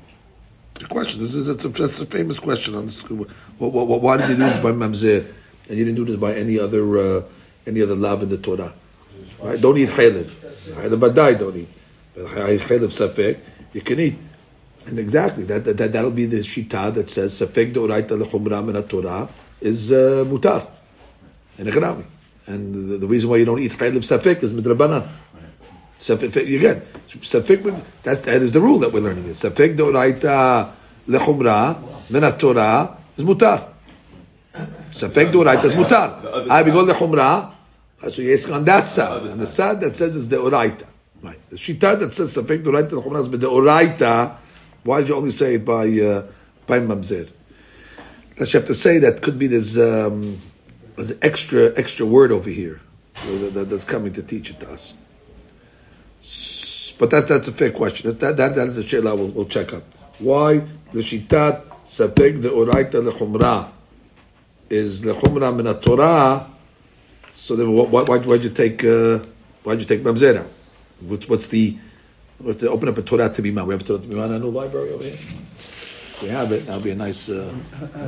[0.78, 2.98] The question, this is, it's a, that's a famous question on this.
[3.00, 5.26] Wh- wh- wh- Why did you do this by Mamzer?
[5.68, 7.22] And you didn't do this by any other, uh,
[7.66, 8.72] any other lav in the Torah?
[9.40, 9.60] Right?
[9.60, 10.24] Don't eat chaylev.
[10.74, 11.68] Chaylev badai don't eat.
[12.14, 13.38] But chaylev safek,
[13.72, 14.16] you can eat.
[14.86, 19.28] And exactly, that, that, that'll be the shita that says safek deoraita lechumra min Torah
[19.60, 20.66] is uh, mutar.
[21.58, 22.04] In economy.
[22.46, 25.06] And the, the reason why you don't eat chaylev safek is midrabanan.
[25.98, 27.62] Safek, again, safek,
[28.02, 29.24] that, that is the rule that we're learning.
[29.26, 30.70] Is Safek deoraita
[31.08, 33.68] lechumra min Torah is mutar.
[34.90, 36.50] Safek deoraita is mutar.
[36.50, 37.52] I go lechumra,
[38.10, 39.22] so you're asking on that side.
[39.22, 40.84] And the side that says is deoraita.
[41.22, 41.38] Right.
[41.48, 44.43] The shita that says safek deoraita lechumra is deoraita.
[44.84, 46.26] Why did you only say it by uh,
[46.66, 47.28] by mamzer?
[48.36, 50.38] That you have to say that could be this um,
[51.22, 52.80] extra extra word over here
[53.26, 54.92] that, that- that's coming to teach it to us.
[56.98, 58.16] But that's that's a fair question.
[58.18, 59.82] That that, that is a shayla we'll, we'll check up.
[60.18, 60.58] Why
[60.92, 63.70] the shitat sapek the oraita lechumra
[64.70, 66.50] is lechumra min Torah?
[67.32, 69.18] So then, why why why'd you take uh,
[69.64, 70.46] why'd you take mamzera?
[71.00, 71.76] What's what's the
[72.40, 73.66] we have to open up a Torah to be man.
[73.66, 75.12] We have a Torah man in a new library over here.
[75.14, 77.52] If we have it, that'll be a nice uh,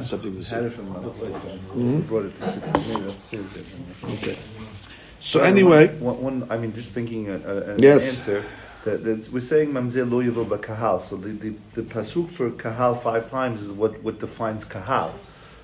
[0.03, 0.69] something to see.
[0.71, 1.47] from another place.
[1.47, 2.47] I brought it to
[2.89, 3.65] maybe upstairs.
[4.05, 4.37] Okay.
[5.21, 8.09] So anyway, one, one I mean, just thinking uh, uh, an Yes.
[8.09, 8.45] answer.
[8.85, 11.01] That, that's, we're saying mamzer lo yavo kahal.
[11.01, 15.13] So the, the, the pasuk for kahal five times is what, what defines kahal.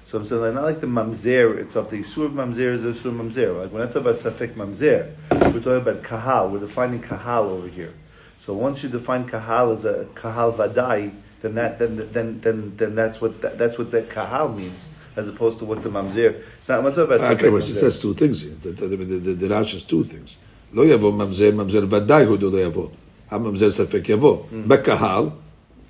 [0.04, 1.90] So I'm saying like, not like the mamzer itself.
[1.90, 3.56] The isur of mamzer is the isur of mamzer.
[3.62, 6.50] Like when I talk about safek mamzer, we're talking about kahal.
[6.50, 7.94] We're defining kahal over here.
[8.41, 12.95] So once you define kahal as a kahal vadai, then that then then then then
[12.95, 16.41] that's what that, that's what that kahal means, as opposed to what the mamzer.
[16.57, 16.79] It's not.
[16.79, 17.75] I'm not talking about okay, safek well, she mamzer.
[17.79, 18.55] says two things here.
[18.63, 20.37] The, the, the, the, the Rashi says two things.
[20.73, 22.87] Lo yavo mamzer, mamzer ודאי הוא דלא יבוא.
[23.31, 24.43] הממזר ספק יבוא.
[24.67, 25.25] בקהל,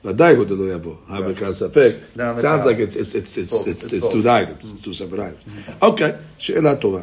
[0.06, 0.96] ודאי הוא דלא יבוא.
[1.10, 1.96] הבקהל ספק.
[2.16, 2.66] Down the Sounds kahal.
[2.66, 3.68] like it's, it's, it's, it's, Both.
[3.68, 4.14] it's, It's it's both.
[4.24, 4.72] two items.
[4.72, 5.44] It's two separate items.
[5.82, 7.00] Okay, שאלה טובה.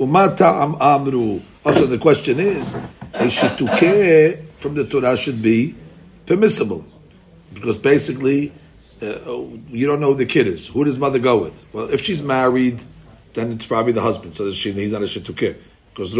[0.00, 1.38] ומה טעם אמרו?
[1.64, 2.76] Also the question is,
[3.14, 5.75] a shitukeh from the Torah should be
[6.25, 6.85] permissible
[7.53, 8.51] because basically
[9.01, 9.07] uh,
[9.69, 10.67] you don't know who the kid is.
[10.67, 11.65] Who does mother go with?
[11.73, 12.81] Well, if she's married,
[13.33, 14.35] then it's probably the husband.
[14.35, 15.57] So she, he's not a shetukeh
[15.93, 16.11] because.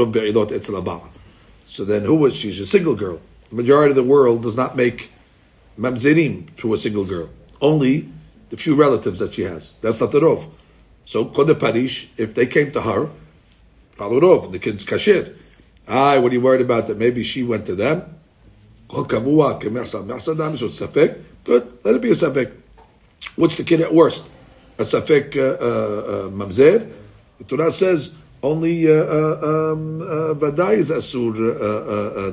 [1.67, 2.51] So then who was she?
[2.51, 3.19] She's a single girl.
[3.49, 5.11] The majority of the world does not make
[5.77, 7.29] mamzerim to a single girl.
[7.61, 8.09] Only
[8.49, 9.73] the few relatives that she has.
[9.81, 10.49] That's not the rov.
[11.05, 13.09] So kod parish, if they came to her,
[13.97, 15.35] follow rov, the kid's kashir.
[15.87, 16.87] Ah, what are you worried about?
[16.87, 18.14] That maybe she went to them.
[18.87, 21.17] Kol kavua kemersa mersa dam so safek.
[21.43, 22.51] Good, let it be a safek.
[23.35, 24.29] What's the kid at worst?
[24.77, 26.91] A safek uh, uh, uh, mamzer.
[27.39, 31.33] The Torah says only uh, uh, um, uh, vadai is asur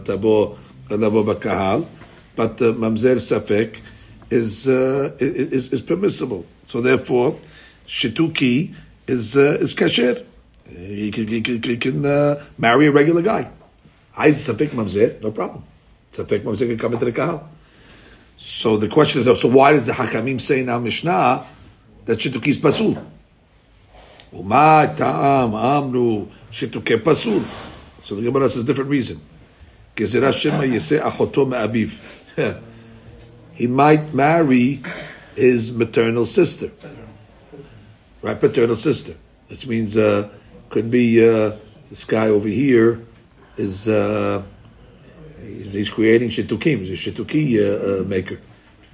[0.05, 0.59] tabo
[0.91, 1.87] lavo bakahal,
[2.37, 3.81] but mamzer safek
[4.31, 6.45] is, is is permissible.
[6.69, 7.38] So therefore,
[7.87, 8.75] shituki
[9.07, 10.25] is is kasher.
[10.69, 12.03] He can, he can, he can
[12.59, 13.51] marry a regular guy.
[14.17, 15.65] I safek mamzer, no problem.
[16.12, 17.12] Into the
[18.37, 21.46] So the question is, so why does the Hakamim say now Mishnah
[22.05, 23.03] that Shituki is Pasul?
[24.33, 26.29] Amru
[28.03, 29.20] So the Gemara says different reason.
[33.55, 34.81] He might marry
[35.37, 36.70] his maternal sister.
[38.22, 39.14] Right, paternal sister.
[39.48, 40.31] Which means, uh,
[40.70, 41.53] could be, uh,
[41.90, 43.03] this guy over here
[43.59, 44.42] is, uh,
[45.42, 48.40] he's, he's creating shitukim, he's a shituki uh, uh, maker.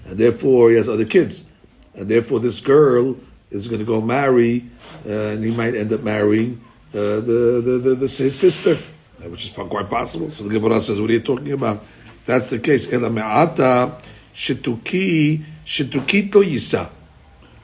[0.07, 1.51] And therefore he has other kids.
[1.95, 3.17] And therefore this girl
[3.51, 4.65] is going to go marry,
[5.07, 6.61] uh, and he might end up marrying
[6.95, 8.77] uh, the, the, the, the, his sister,
[9.23, 10.31] which is quite possible.
[10.31, 11.85] So the Gemara says, what are you talking about?
[12.27, 12.93] That's the case.
[12.93, 14.01] Ela me'ata
[14.35, 16.91] shituki shitukito yisa.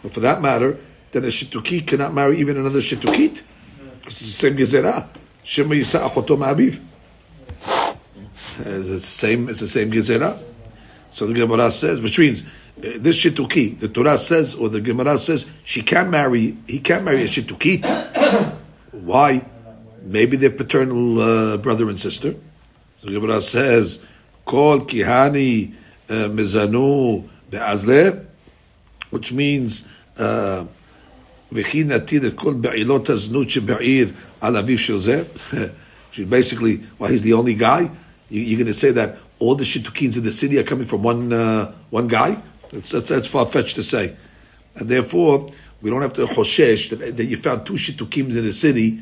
[0.02, 0.78] But for that matter,
[1.12, 3.42] then a shituki cannot marry even another shitukit.
[4.06, 5.08] It's the same gezerah.
[5.42, 6.80] Shema yisa achoto ma'abiv.
[8.59, 10.39] It's the same, it's the same gezerah.
[11.11, 12.45] So the Gemara says, which means
[12.77, 17.23] this shituki, the Torah says, or the Gemara says, she can't marry, he can't marry
[17.23, 17.83] a shitukit.
[18.91, 19.43] Why?
[20.03, 22.35] Maybe they're paternal uh, brother and sister.
[23.01, 23.99] So the Gemara says,
[24.45, 25.73] Kol kihani
[26.09, 28.25] uh, mizanu be'azle,
[29.09, 30.65] which means, uh,
[31.51, 34.09] וכי נטיל את כל בעילות הזנות שבעיר
[34.41, 35.23] על אביו של זה.
[36.29, 37.89] Basically, well, he's the only guy.
[38.30, 41.02] You, are going to say that all the shitukins in the city are coming from
[41.02, 42.36] one uh, one guy?
[42.70, 44.16] That's, that's, that's far fetched to say,
[44.74, 48.52] and therefore we don't have to hoshesh that, that, you found two shitukims in the
[48.52, 49.00] city,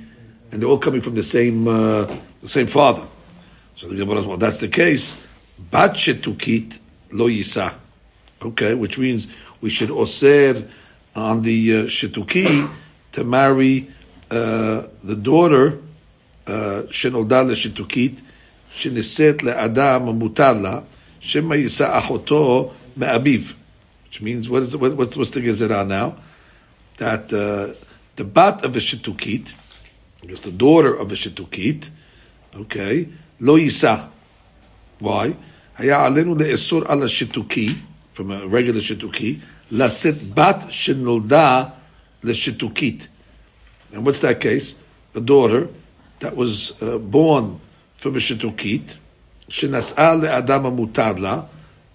[0.50, 2.04] and they're all coming from the same uh,
[2.40, 3.06] the same father.
[3.76, 5.26] So the Gemara says, well, that's the case.
[5.58, 6.78] Bat shitukit
[7.12, 7.74] lo yisa.
[8.42, 9.28] Okay, which means
[9.60, 10.68] we should oser
[11.14, 12.52] on the uh,
[13.12, 13.88] to marry
[14.30, 15.78] uh, the daughter
[16.46, 17.54] uh, shenolda uh, le
[19.43, 20.79] לאדם המותר לה,
[21.19, 23.41] שמא יישא אחותו מאביו
[24.17, 26.15] which means what is what, what's, what's the gezerah now?
[26.97, 27.75] That uh,
[28.15, 29.53] the bat of a shetukit,
[30.25, 31.89] just the daughter of a shetukit,
[32.55, 34.09] okay, lo yisa.
[34.99, 35.33] Why?
[35.77, 37.69] היה עלינו לאסור על השיתוקי,
[38.15, 39.37] from a regular שיתוקי,
[39.71, 41.63] לשאת בת שנולדה
[42.23, 43.07] לשיתוקית.
[43.93, 44.75] And what's that case?
[45.15, 45.67] A daughter
[46.19, 47.59] that was uh, born
[48.02, 48.96] to B'Shetukit,
[49.48, 51.46] Shenas'a Adam Mutadla,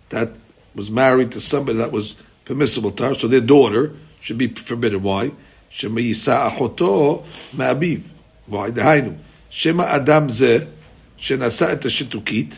[0.09, 0.31] that
[0.73, 5.03] was married to somebody that was permissible to her, so their daughter should be forbidden.
[5.03, 5.31] Why?
[5.69, 7.23] Shema Yisa Achoto
[7.55, 8.03] Ma'abiv.
[8.45, 8.71] Why?
[8.71, 9.17] Dehainu.
[9.49, 10.67] Shema Adam Ze,
[11.17, 12.57] Shenasa Et Shetukit,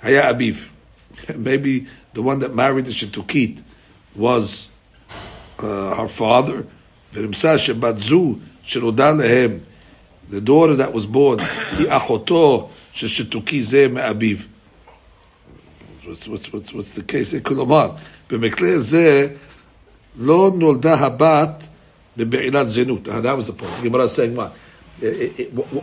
[0.00, 0.68] Haya Abiv.
[1.36, 3.62] Maybe the one that married the Shetukit
[4.14, 4.68] was
[5.58, 6.66] uh, her father.
[7.12, 7.20] The
[10.40, 14.45] daughter that was born, Achoto sheshituki ze me'abiv
[16.05, 17.91] what's, what's, what's, what's the case in כלומר,
[18.29, 19.27] במקרה זה
[20.19, 21.67] לא נולדה הבת
[22.17, 23.07] בבעילת זנות.
[23.07, 23.71] That was the point.
[23.77, 24.51] The Gemara is saying what?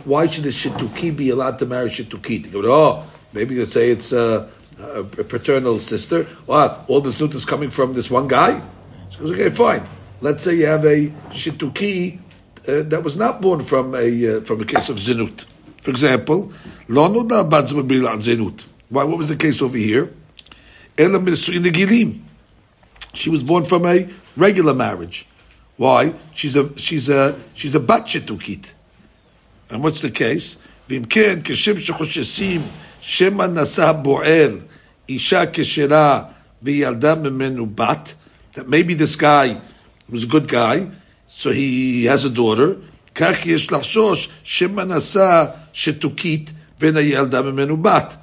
[0.05, 2.45] Why should a shituki be allowed to marry shitukit?
[2.45, 6.23] You go, oh, maybe you say it's a, a, paternal sister.
[6.45, 6.85] What?
[6.87, 8.61] All the znut is coming from this one guy?
[9.09, 9.83] She goes, okay, fine.
[10.21, 12.19] Let's say you have a shituki
[12.67, 15.45] uh, that was not born from a uh, from a case of zinut.
[15.83, 16.51] For example,
[16.87, 18.65] lo noda bat zinut.
[18.89, 19.03] Why?
[19.03, 20.13] What was the case over here?
[23.13, 25.27] She was born from a regular marriage.
[25.77, 26.13] Why?
[26.33, 28.73] She's a she's a she's a bat shetukit.
[29.69, 30.57] And what's the case?
[30.89, 32.61] Vimken כשם שחוששים
[33.01, 34.59] שמא נשא בועל
[35.09, 36.23] אישה כשרה
[36.61, 38.13] וילדה ממנו בת,
[38.53, 39.61] that maybe this guy
[40.09, 40.89] was a good guy,
[41.27, 42.77] so he has a daughter,
[43.15, 48.13] כך יש לחשוש שמא נשא שתוקית בין הילדה ממנו בת.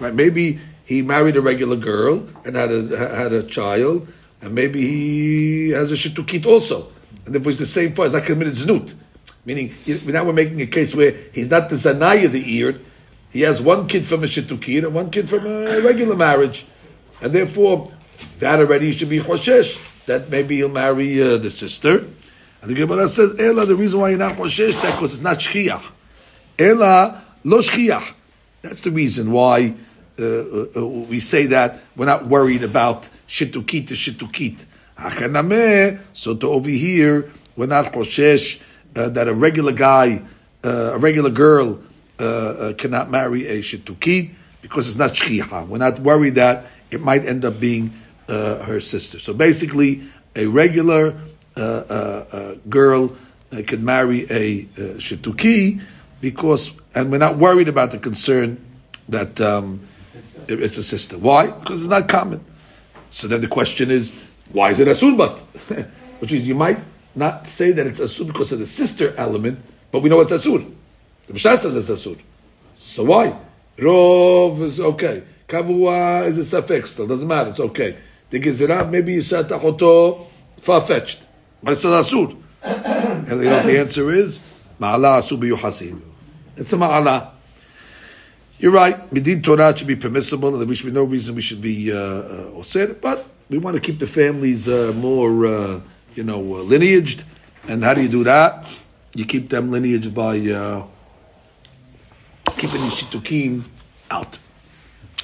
[0.00, 0.14] Right?
[0.14, 2.80] Maybe he married a regular girl and had a
[3.22, 4.08] had a child,
[4.40, 6.92] and maybe he has a shitukit also,
[7.24, 8.06] and therefore it's the same part.
[8.06, 8.94] It's not committed znut,
[9.44, 9.74] meaning
[10.06, 12.80] now we're making a case where he's not the zanaya the ear.
[13.30, 16.64] He has one kid from a shitukit and one kid from a regular marriage,
[17.20, 17.92] and therefore
[18.38, 19.84] that already should be choshesh.
[20.06, 22.06] That maybe he'll marry uh, the sister.
[22.63, 25.39] And the Gemara says, Ela, the reason why you're not choshesh that because it's not
[25.39, 25.83] shchiach.
[26.57, 28.13] Ela lo shchiach.
[28.61, 29.75] That's the reason why
[30.17, 34.63] uh, uh, uh, we say that we're not worried about shitukit to shitukit.
[34.97, 38.61] Hachanameh, so to over here, we're not choshesh
[38.95, 40.21] uh, that a regular guy,
[40.63, 41.81] uh, a regular girl,
[42.17, 45.67] uh, cannot marry a shitukit because it's not shchicha.
[45.67, 47.91] We're not worried that it might end up being
[48.29, 49.19] her sister.
[49.19, 51.13] So basically, a regular
[51.57, 53.15] uh, uh, girl
[53.51, 55.81] uh, can marry a uh, shituki
[56.21, 58.57] because, and we're not worried about the concern
[59.09, 59.79] that um,
[60.47, 61.17] it- it's a sister.
[61.17, 61.47] Why?
[61.51, 62.43] Because it's not common.
[63.09, 64.11] So then the question is,
[64.51, 65.37] why is it asur but?
[66.19, 66.79] Which is, you might
[67.15, 69.59] not say that it's a asur because of the sister element,
[69.91, 70.65] but we know it's asur.
[71.27, 72.19] The Mishnah says it's asur.
[72.75, 73.37] So why?
[73.77, 75.23] Rov is okay.
[75.47, 77.07] Kavua is a safek still.
[77.07, 77.51] Doesn't matter.
[77.51, 77.97] It's okay.
[78.29, 80.25] The Gezerah, maybe you said tachoto
[80.61, 81.21] far-fetched.
[81.63, 82.37] But it's still asur.
[82.63, 84.41] and you know the answer is?
[84.79, 86.01] Ma'ala asur b'yuhasin.
[86.57, 87.31] It's a ma'ala.
[88.59, 89.09] You're right.
[89.09, 92.59] Midin Torah should be permissible, there should be no reason we should be uh, uh,
[92.59, 92.99] osir.
[92.99, 95.81] But we want to keep the families uh, more, uh,
[96.15, 97.23] you know, uh, lineaged.
[97.67, 98.65] And how do you do that?
[99.15, 100.85] You keep them lineaged by uh,
[102.57, 103.63] keeping the shitukim
[104.11, 104.37] out.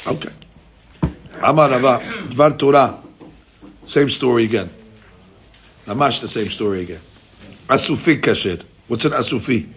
[0.08, 0.34] Okay.
[1.41, 1.99] Amar Rava,
[2.30, 3.02] Dvar Torah.
[3.84, 4.69] Same story again.
[5.89, 6.99] Namash, the same story again.
[7.67, 8.63] Asufi kasher.
[8.88, 9.67] What's an asufi?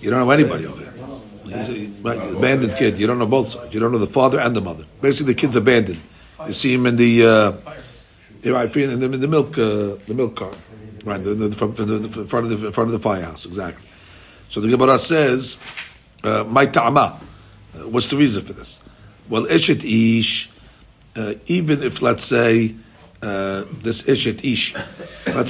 [0.00, 0.94] You don't know anybody over there.
[1.58, 3.00] He's a, abandoned kid.
[3.00, 3.74] You don't know both sides.
[3.74, 4.84] You don't know the father and the mother.
[5.00, 6.00] Basically, the kid's abandoned.
[6.46, 7.52] You see him in the, uh,
[8.44, 10.56] you know, in the, in the milk, uh, the milk cart,
[11.02, 11.22] right?
[11.22, 13.88] The, the, the, front of the in front of the firehouse, exactly.
[14.50, 15.58] So the Gemara says,
[16.22, 17.20] uh, "My ta'ama."
[17.74, 18.80] Uh, what's the reason for this?
[19.28, 20.48] Well, eshet ish.
[21.16, 22.76] Uh, even if let's say
[23.22, 24.74] uh, this eshet ish,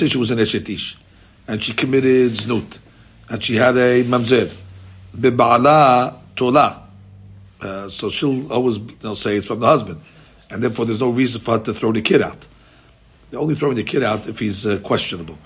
[0.08, 0.96] she was an eshet ish,
[1.46, 2.78] and she committed znut,
[3.28, 4.50] and she had a mamzer,
[5.16, 6.84] bibala tola.
[7.60, 8.78] Uh, so she'll always
[9.14, 10.00] say it's from the husband,
[10.50, 12.46] and therefore there's no reason for her to throw the kid out.
[13.30, 15.36] They're only throwing the kid out if he's uh, questionable.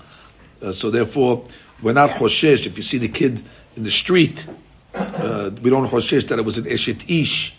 [0.61, 1.45] Uh, so therefore,
[1.81, 2.65] we're not choshesh.
[2.65, 3.41] If you see the kid
[3.75, 4.47] in the street,
[4.93, 7.55] uh, we don't choshesh that it was an eshet ish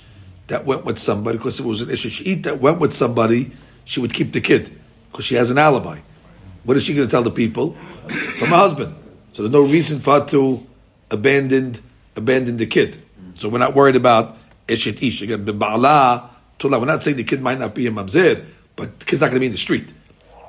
[0.47, 3.51] that went with somebody, because it was an eshet ish that went with somebody,
[3.85, 4.71] she would keep the kid
[5.11, 5.99] because she has an alibi.
[6.65, 7.73] What is she going to tell the people?
[8.39, 8.95] From her husband.
[9.33, 10.65] So there's no reason for her to
[11.11, 11.77] abandon
[12.17, 13.03] abandon the kid.
[13.35, 14.37] So we're not worried about
[14.69, 15.23] eshet ish.
[15.23, 16.79] Again, b'ba'ala tola.
[16.79, 18.45] We're not saying the kid might not be a mamzer,
[18.77, 19.93] but the kid's not going to be in the street.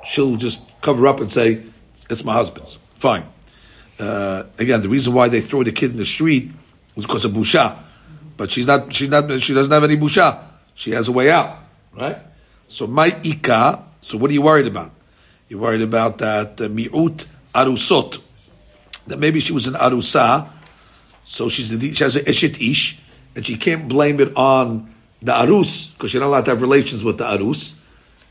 [0.04, 1.62] She'll just cover up and say,
[2.08, 3.24] "It's my husband's." Fine.
[3.98, 6.50] Uh, again, the reason why they throw the kid in the street
[6.96, 7.76] is because of busha.
[8.36, 8.94] But she's not.
[8.94, 9.42] She's not.
[9.42, 10.44] She doesn't have any busha.
[10.74, 11.58] She has a way out,
[11.92, 12.18] right?
[12.68, 13.82] So my ika.
[14.00, 14.92] So what are you worried about?
[15.48, 18.20] You're worried about that uh, mi'ut arusot.
[19.06, 20.50] That maybe she was an arusa,
[21.22, 23.00] so she's the, she has a eshet ish,
[23.36, 27.04] and she can't blame it on the arus because she's not allowed to have relations
[27.04, 27.78] with the arus.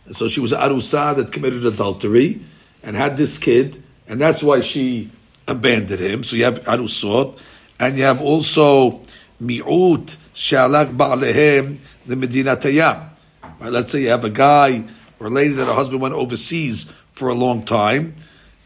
[0.06, 2.42] And so she was an arusa that committed adultery
[2.84, 5.10] and had this kid, and that's why she
[5.48, 6.24] abandoned him.
[6.24, 7.40] So you have arusot,
[7.80, 9.02] and you have also
[9.42, 13.15] mi'ut shalak ba'alehem the medina tayam.
[13.60, 14.86] Right, let's say you have a guy
[15.20, 18.16] or a lady that her husband went overseas for a long time,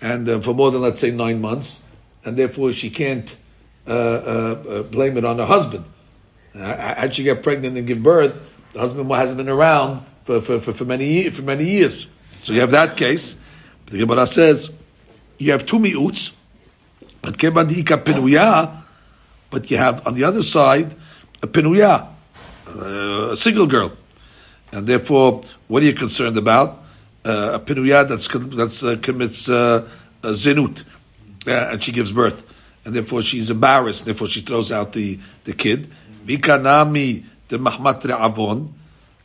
[0.02, 1.84] and uh, for more than let's say nine months,
[2.26, 3.36] and therefore she can't
[3.88, 5.86] uh, uh, uh, blame it on her husband.
[6.56, 8.42] Uh, Had she get pregnant and give birth,
[8.74, 12.08] the husband hasn't been around for, for, for, for many for many years.
[12.44, 13.38] So you have that case.
[13.86, 14.72] But the Gemara says
[15.38, 16.36] you have two mi'uts,
[17.22, 18.84] but penuya,
[19.50, 20.96] but you have on the other side
[21.42, 22.08] a penuya,
[22.68, 23.92] uh, a single girl,
[24.72, 26.84] and therefore, what are you concerned about?
[27.26, 29.88] Uh, a penuya that's that's uh, commits uh,
[30.24, 30.84] a zenut,
[31.48, 32.46] uh, and she gives birth,
[32.86, 34.06] and therefore she's embarrassed.
[34.06, 35.90] Therefore, she throws out the the kid.
[36.26, 38.74] Vikanami the mahmat avon,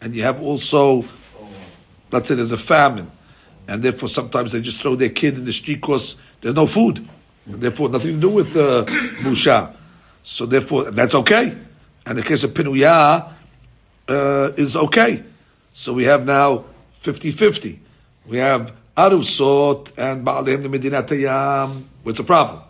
[0.00, 1.04] and you have also,
[2.10, 3.10] let's say, there's a famine,
[3.68, 7.06] and therefore sometimes they just throw their kid in the street because there's no food,
[7.46, 8.84] and therefore nothing to do with uh,
[9.22, 9.76] musha.
[10.22, 11.56] So therefore, that's okay.
[12.06, 13.32] And the case of pinuya
[14.08, 15.22] uh, is okay.
[15.74, 16.66] So we have now
[17.02, 17.78] 50-50.
[18.28, 21.82] We have arusot and ba'alehem the medinat hayam.
[22.04, 22.62] What's the problem?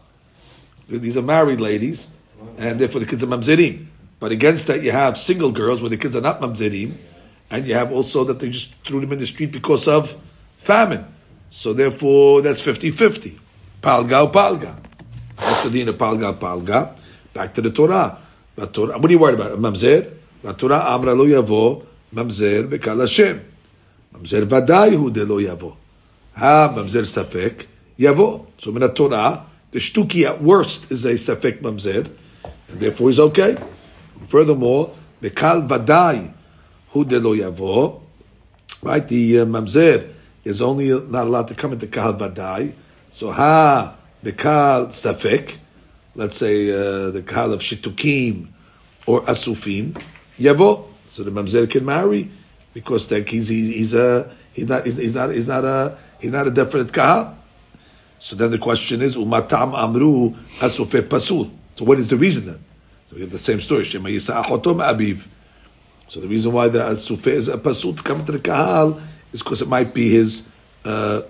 [0.88, 2.08] These are married ladies,
[2.56, 3.86] and therefore the kids are mamzerim.
[4.18, 6.94] But against that, you have single girls where the kids are not mamzerim,
[7.50, 10.18] and you have also that they just threw them in the street because of
[10.56, 11.04] famine.
[11.50, 13.38] So therefore, that's 50-50.
[13.82, 14.82] Palga oh palga.
[15.36, 16.98] That's the din of palga oh palga.
[17.34, 18.18] Back to the Torah.
[18.54, 19.58] What are you worried about?
[19.58, 20.10] Mamzer?
[20.42, 23.37] The Torah amra lo yavo mamzer bekal Hashem.
[24.13, 25.71] ממזר ודאי הוא דלא יבוא.
[26.35, 27.63] הממזר ספק,
[27.99, 28.39] יבוא.
[28.57, 32.09] So in the Torah, the shtuki at worst is a safek mamzer,
[32.69, 33.55] and therefore he's okay.
[34.27, 34.91] Furthermore,
[35.21, 36.31] bekal vadai
[36.89, 38.01] hu delo yavo,
[38.81, 39.07] right?
[39.07, 40.11] The uh, mamzer
[40.43, 42.73] is only not allowed to come into kal vadai.
[43.11, 45.57] So ha bekal safek,
[46.15, 48.47] let's say uh, the kal of shitukim
[49.05, 50.01] or asufim,
[50.39, 50.85] yavo.
[51.14, 52.28] So the mamzer can marry
[52.72, 56.48] because like he's he's a he's not he's, he's not he's not a he's not
[56.48, 57.38] a definite kahal.
[58.18, 61.52] So then the question is umatam amru asufe pasul.
[61.76, 62.64] So what is the reason then?
[63.08, 63.84] So we have the same story.
[63.84, 65.28] Shema abiv.
[66.08, 69.00] So the reason why the asufe is a pasul to come to the kahal
[69.32, 70.48] is because it might be his
[70.84, 71.22] uh,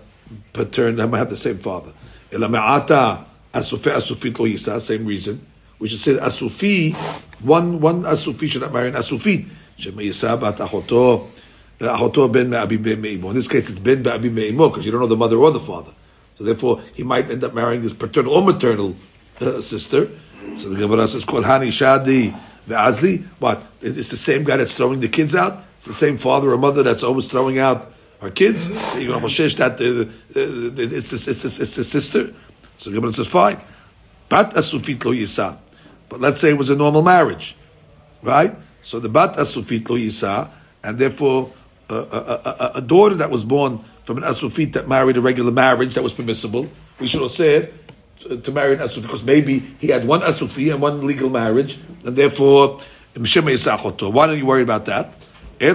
[0.55, 0.99] patern.
[0.99, 1.93] I might have the same father.
[2.31, 3.23] Elameata
[3.53, 4.81] asufe asufit lo yisa.
[4.81, 5.45] Same reason.
[5.79, 6.95] We should say asufi.
[7.43, 9.45] One one asufi should not marry an asufit.
[9.79, 10.23] In this
[13.49, 15.93] case, it's ben me'abi me'imo because you don't know the mother or the father.
[16.37, 18.97] So therefore, he might end up marrying his paternal or maternal
[19.41, 20.09] uh, sister.
[20.59, 22.37] So the Gemara says, "Kol hani shadi
[22.69, 23.63] ve'azli." What?
[23.83, 25.65] It's the same guy that's throwing the kids out.
[25.77, 28.69] It's the same father or mother that's always throwing out her kids.
[28.99, 32.33] You know, that uh, uh, it's the, it's the, it's the sister.
[32.79, 33.61] So the Gemara says, "Fine."
[34.29, 35.57] Bat asufit lo yisa.
[36.09, 37.57] But let's say it was a normal marriage,
[38.23, 38.55] right?
[38.85, 40.51] So the bat asufit lo yisa,
[40.83, 41.51] and therefore
[41.89, 45.95] a, a, a, daughter that was born from an asufit that married a regular marriage
[45.95, 46.69] that was permissible,
[47.01, 47.73] we should have said
[48.21, 51.81] to, to marry an asufit because maybe he had one asufi and one legal marriage,
[52.05, 52.81] and therefore
[53.17, 55.15] why don't you worry about that?
[55.61, 55.73] So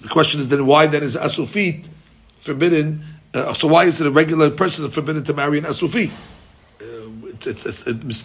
[0.00, 1.88] the question is then why then is asufit
[2.40, 3.04] forbidden?
[3.34, 6.10] Uh, so why is it a regular person forbidden to marry an asufi?
[6.80, 6.84] Uh,
[7.26, 8.22] it's it's it's, it's.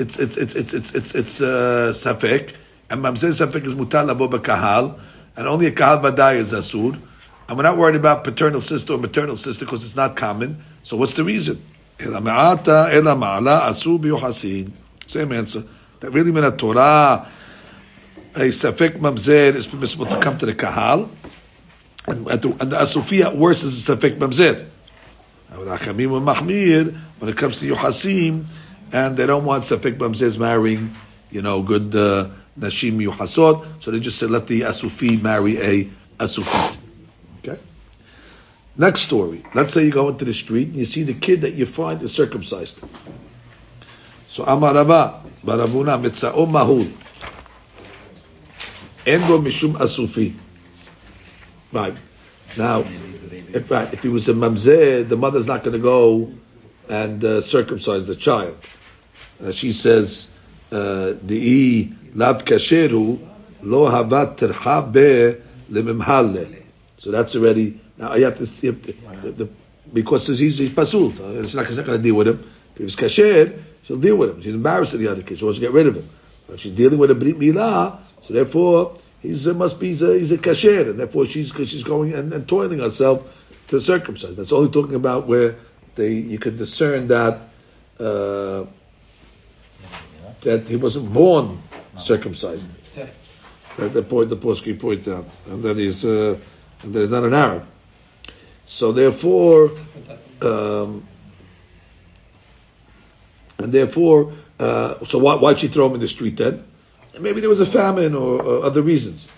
[0.00, 2.54] It's it's it's it's it's it's, it's uh, safek
[2.90, 4.98] and Mamzer Safek is mutal labo kahal,
[5.36, 6.98] and only a kahal badai is asur.
[7.48, 10.62] And we're not worried about paternal sister or maternal sister because it's not common.
[10.82, 11.62] So what's the reason?
[11.98, 12.12] Same
[15.32, 15.64] answer.
[16.00, 17.28] That really meant a Torah.
[18.34, 21.10] A Safek Mamzer is permissible to come to the Kahal.
[22.06, 24.66] And, and, the, and the Asufi at worst is a Safek Mamzer.
[27.18, 28.46] When it comes to Yohasim,
[28.92, 30.94] and they don't want Safek Mamzers marrying,
[31.30, 32.28] you know, good uh,
[32.58, 33.82] Nashim Yuhasot.
[33.82, 35.88] So they just said, let the Asufi marry a
[36.18, 36.78] Asufit.
[37.38, 37.60] Okay?
[38.76, 39.44] Next story.
[39.54, 42.02] Let's say you go into the street and you see the kid that you find
[42.02, 42.80] is circumcised.
[44.28, 46.90] So Amarava, Baravuna, Mitza'o Mahul.
[49.06, 50.34] Endo Mishum Asufi.
[51.72, 51.94] Right.
[52.58, 52.80] Now,
[53.52, 56.32] if, right, if he was a mamzeh, the mother's not going to go
[56.88, 58.56] and uh, circumcise the child.
[59.42, 60.28] Uh, she says,
[60.72, 63.18] uh, the lav kasheru
[63.62, 65.40] lo habat terha be
[65.72, 66.62] lememhalle.
[66.98, 69.50] So that's already now you have to, you have to the, the,
[69.92, 71.10] because he's, he's pasul.
[71.10, 72.50] It's not, not going to deal with him.
[72.76, 74.42] If he's kasher, she'll deal with him.
[74.42, 75.38] She's embarrassed of the other kid.
[75.38, 76.08] She wants to get rid of him.
[76.46, 80.18] But she's dealing with a brit milah, so therefore he's uh, must be he's a,
[80.18, 83.22] he's a kasher, and therefore she's she's going and, and toiling herself
[83.68, 84.34] to circumcise.
[84.36, 85.56] That's only talking about where
[85.94, 87.40] they you could discern that.
[87.98, 88.66] Uh,
[90.42, 91.62] that he wasn't born
[91.98, 92.70] circumcised.
[93.76, 96.38] That the point the Posky point out, and that he's uh,
[96.82, 97.66] and that he's not an Arab.
[98.66, 99.70] So therefore,
[100.42, 101.06] um,
[103.58, 106.64] and therefore, uh, so why why'd she throw him in the street then?
[107.18, 109.28] Maybe there was a famine or, or other reasons.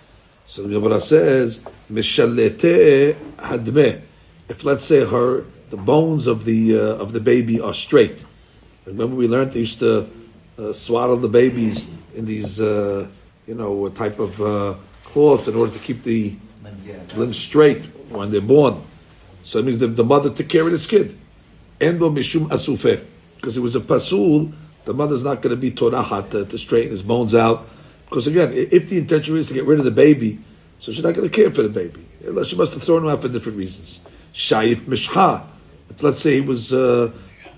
[0.47, 4.01] So the Gemara says, "Mishalete hadme."
[4.49, 8.25] If let's say her the bones of the uh, of the baby are straight.
[8.87, 10.09] Remember we learned they used to
[10.63, 13.09] uh, swaddle the babies in these, uh,
[13.47, 16.35] you know, type of uh, cloths in order to keep the
[17.17, 18.81] limbs straight when they're born.
[19.43, 21.17] So it means the, the mother took care of this kid.
[21.81, 23.05] Endo mishum asufe.
[23.37, 24.53] Because it was a pasul,
[24.85, 27.69] the mother's not going to be torahat to, to straighten his bones out.
[28.09, 30.39] Because again, if the intention is to get rid of the baby,
[30.79, 32.05] so she's not going to care for the baby.
[32.45, 34.01] She must have thrown him out for different reasons.
[34.33, 35.45] Shayif mishcha.
[36.01, 37.13] Let's say he was uh,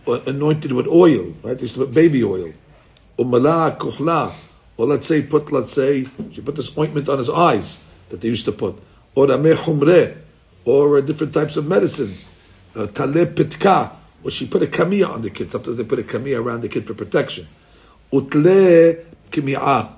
[0.06, 1.54] anointed with oil, right?
[1.54, 2.52] They used to put baby oil
[3.18, 4.32] umala kuhla,
[4.76, 8.28] or let's say put, let's say she put this ointment on his eyes that they
[8.28, 8.76] used to put,
[9.14, 10.16] or ameh humre,
[10.64, 12.28] or uh, different types of medicines,
[12.74, 13.92] tale pitka,
[14.24, 15.50] or she put a kamiyah on the kid.
[15.50, 17.46] Sometimes they put a kamiyah around the kid for protection.
[18.12, 19.92] utle kimi'ah.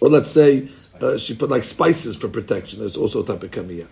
[0.00, 0.68] Or let's say
[1.00, 2.80] uh, she put like spices for protection.
[2.80, 3.86] There's also a type of kamiyah.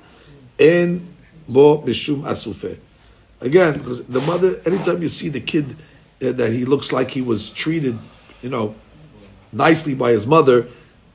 [0.58, 1.06] En
[1.48, 2.78] bo mishum asufe.
[3.40, 5.76] Again, because the mother, anytime you see the kid
[6.32, 7.98] that he looks like he was treated,
[8.42, 8.74] you know,
[9.52, 10.68] nicely by his mother,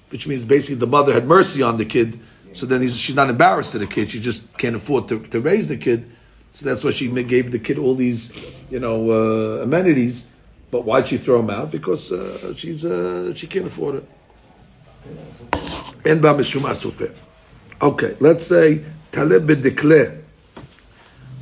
[0.10, 2.20] which means basically the mother had mercy on the kid.
[2.54, 4.10] So then he's, she's not embarrassed to the kid.
[4.10, 6.10] She just can't afford to, to raise the kid.
[6.54, 8.36] So that's why she gave the kid all these,
[8.72, 10.28] you know, uh, amenities.
[10.72, 11.72] But why'd she throw him out?
[11.72, 14.06] Because uh, she's uh, she can't afford it.
[16.06, 16.38] En ba.
[17.82, 20.22] Okay, let's say talib b'dikle.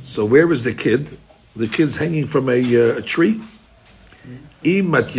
[0.04, 1.18] So where is the kid?
[1.56, 3.42] The kid's hanging from a, uh, a tree.
[4.62, 5.16] If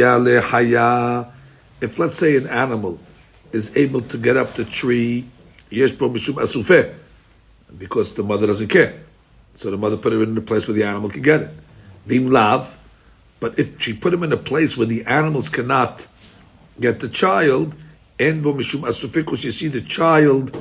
[1.98, 3.00] let's say an animal
[3.52, 5.26] is able to get up the tree,
[5.70, 5.98] because
[8.16, 9.00] the mother doesn't care.
[9.56, 11.52] So the mother put her in a place where the animal can get it.
[13.40, 16.06] But if she put him in a place where the animals cannot
[16.80, 17.74] get the child,
[18.20, 20.58] and you see the child,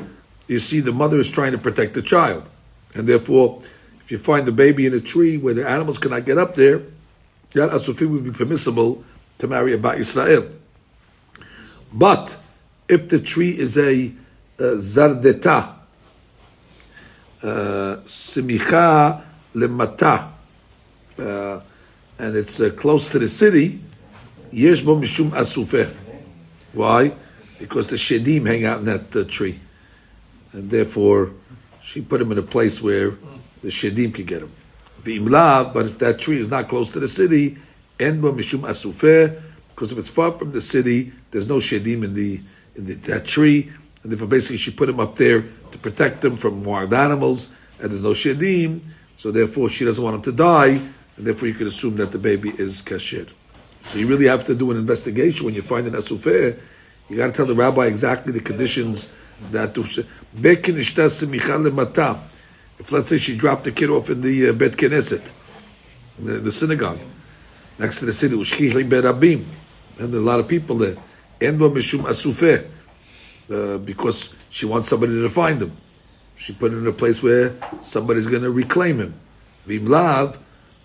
[0.47, 2.45] you see the mother is trying to protect the child.
[2.95, 3.63] And therefore,
[4.01, 6.83] if you find the baby in a tree where the animals cannot get up there,
[7.53, 9.05] that asufik would be permissible
[9.39, 10.53] to marry a Bat Yisrael.
[11.93, 12.37] But
[12.89, 14.13] if the tree is a,
[14.59, 15.75] a zardeta,
[17.43, 19.23] uh, simicha
[19.55, 20.29] lemata,
[21.19, 21.61] uh,
[22.19, 23.81] and it's uh, close to the city,
[24.51, 25.95] yesh bo mishum asufeh.
[26.73, 27.13] Why?
[27.59, 29.59] Because the shedim hang out in that uh, tree,
[30.53, 31.31] and therefore
[31.83, 33.13] she put him in a place where
[33.63, 34.53] the shedim can get him.
[35.17, 37.57] But if that tree is not close to the city,
[37.99, 42.41] mishum asufeh, because if it's far from the city, there's no shedim in the
[42.77, 43.71] in the, that tree,
[44.03, 45.43] and therefore basically she put him up there
[45.73, 48.81] to protect him from wild animals, and there's no shedim,
[49.17, 50.81] so therefore she doesn't want him to die,
[51.17, 53.29] and therefore you could assume that the baby is kasher.
[53.85, 56.59] So you really have to do an investigation when you find an asufeh.
[57.09, 59.13] You got to tell the rabbi exactly the conditions
[59.51, 59.75] that
[62.79, 65.31] if let's say she dropped the kid off in the uh, Bet Knesset,
[66.19, 67.01] the, the synagogue,
[67.79, 69.45] next to the city, Berabim,
[69.99, 70.97] and a lot of people there.
[71.41, 72.69] Enbo Mishum Asufeh,
[73.51, 75.77] uh, because she wants somebody to find him.
[76.37, 79.15] She put it in a place where somebody's going to reclaim him.
[79.67, 80.39] Vim Lav,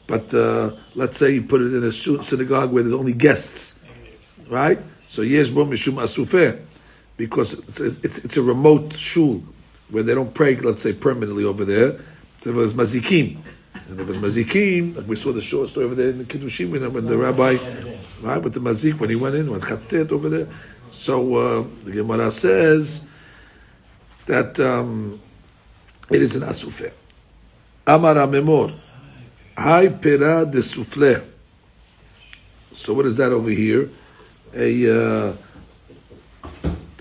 [0.07, 3.79] but uh, let's say you put it in a synagogue where there's only guests,
[4.49, 4.79] right?
[5.07, 6.59] So yes, bo mishum asufeh,
[7.17, 9.43] because it's, it's, it's a remote shul
[9.93, 11.99] where they don't pray, let's say, permanently over there.
[12.41, 13.37] There was mazikim,
[13.87, 14.97] and there was mazikim.
[14.97, 17.57] Like we saw the short story over there in the Kiddushin when the rabbi,
[18.21, 20.47] right, with the mazik when he went in with chatet over there.
[20.89, 23.05] So uh, the Gemara says
[24.25, 25.21] that um,
[26.09, 26.91] it is an asufeh.
[27.85, 28.73] Amar memor.
[29.55, 31.23] Hai pera de souffle.
[32.73, 33.91] So what is that over here?
[34.55, 35.33] A uh,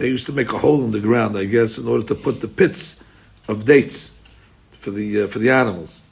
[0.02, 2.40] they used to make a hole in the ground, I guess, in order to put
[2.40, 2.98] the pits
[3.46, 4.12] of dates
[4.72, 6.02] for the uh, for the animals.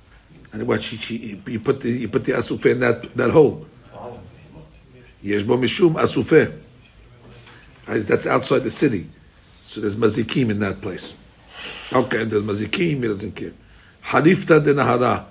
[0.53, 3.66] And what you, you put the you put the asufeh in that that hole.
[5.22, 6.57] Yesh bo mishum asufeh.
[7.86, 9.11] That's outside the city,
[9.64, 11.16] so there's mazikim in that place.
[11.93, 13.03] Okay, there's mazikim.
[13.03, 13.55] He doesn't care.
[14.05, 15.26] Harifta de nahara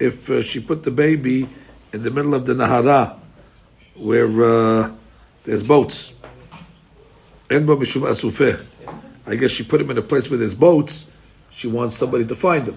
[0.00, 1.48] if uh, she put the baby
[1.92, 3.16] in the middle of the Nahara,
[3.94, 4.90] where uh,
[5.44, 6.12] there's boats.
[9.26, 11.10] I guess she put him in a place where there's boats.
[11.50, 12.76] She wants somebody to find him,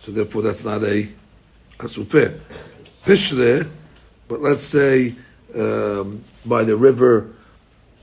[0.00, 1.08] so therefore that's not a
[1.78, 2.38] asufeh.
[3.04, 3.68] Pishre,
[4.26, 5.14] but let's say
[5.54, 7.32] um, by the river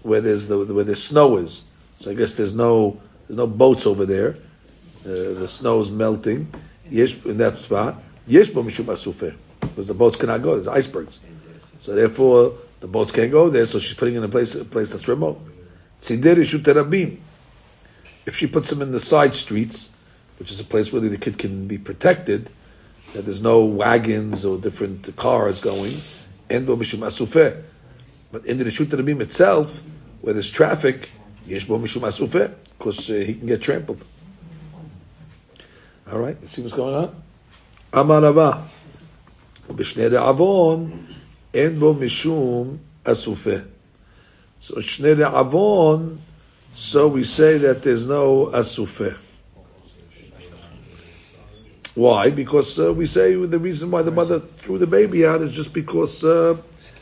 [0.04, 1.64] where there's the where the snow is.
[2.00, 4.36] So I guess there's no there's no boats over there.
[5.06, 6.48] Uh, the snow is melting.
[6.90, 8.02] Yes, in that spot.
[8.28, 10.56] Asufeh, because the boats cannot go.
[10.56, 11.20] There's icebergs,
[11.80, 13.66] so therefore the boats can't go there.
[13.66, 15.42] So she's putting in a place a place that's remote.
[18.26, 19.92] If she puts him in the side streets,
[20.38, 22.50] which is a place where the kid can be protected,
[23.14, 26.02] that there's no wagons or different cars going,
[26.50, 27.62] and mishum asufeh.
[28.32, 29.82] But in the Rishut Rabim itself,
[30.22, 31.10] where there's traffic,
[31.46, 34.04] yesh bo mishum because uh, he can get trampled.
[36.12, 37.24] All right, see what's going on.
[37.94, 38.64] Amarava,
[39.70, 41.16] b'shnei avon,
[41.54, 43.73] en bo mishum asufeh.
[44.64, 46.22] So Shnei Avon,
[46.74, 49.14] so we say that there's no Asufeh.
[51.96, 52.30] Why?
[52.30, 55.74] Because uh, we say the reason why the mother threw the baby out is just
[55.74, 56.56] because uh,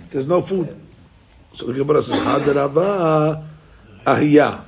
[0.09, 0.75] there's no food.
[1.53, 3.45] So the Gemara says, Hadarava
[4.05, 4.63] Ahiya.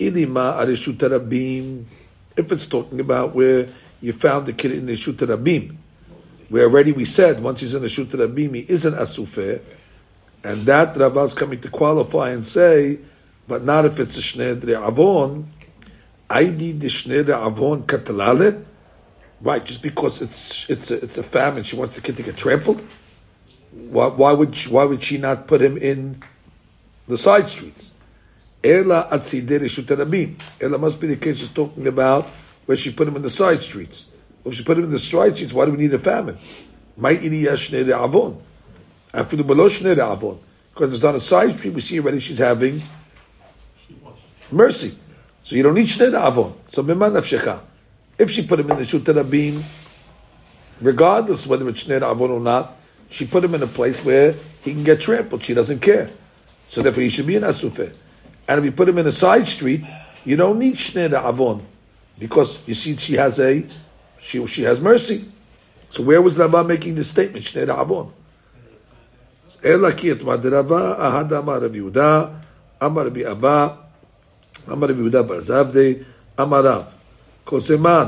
[0.00, 1.84] idima Arishutarabim.
[2.34, 3.68] If it's talking about where
[4.00, 5.76] you found the kid in the Shutarabim,
[6.48, 9.60] where already we said once he's in the Shutarabim, he isn't Asufeh.
[10.44, 12.98] And that Rava is coming to qualify and say,
[13.48, 15.50] but not if it's a Shnei Avon.
[16.28, 18.62] I Aidi de Shnei Avon katalale.
[19.40, 22.36] Right, just because it's it's a, it's a famine, she wants the kid to get
[22.36, 22.86] trampled.
[23.72, 26.22] Why, why would she, why would she not put him in
[27.08, 27.92] the side streets?
[28.62, 30.40] Ela atzidei reshut rabim.
[30.60, 32.26] Ela must be the case she's talking about
[32.66, 34.10] where she put him in the side streets.
[34.44, 36.38] If she put him in the side streets, why do we need a famine?
[36.96, 38.40] Might shnei avon.
[39.14, 40.38] Afilu below shnei avon.
[40.72, 42.82] Because it's on a side street, we see already she's having
[44.50, 44.96] mercy.
[45.44, 46.54] So you don't need shnei avon.
[46.68, 47.60] So b'man nafshecha.
[48.18, 49.62] If she put him in the shut rabim,
[50.80, 52.76] regardless whether it's shnei avon or not,
[53.08, 55.44] she put him in a place where he can get trampled.
[55.44, 56.10] She doesn't care.
[56.68, 57.96] So therefore, he should be an asufeh.
[58.48, 59.84] And if you put him in a side street,
[60.24, 61.64] you don't need shnei avon
[62.18, 63.64] because you see she has a
[64.20, 65.24] she she has mercy.
[65.90, 67.44] So where was Rava making this statement?
[67.44, 68.12] Shnei avon.
[69.65, 72.25] אלא כי את מדרבה אהד אמר רבי יהודה,
[72.83, 73.67] אמר רבי אבא,
[74.71, 75.93] אמר רבי יהודה בר זבדי,
[76.41, 76.83] אמר רב,
[77.43, 78.05] כל זמן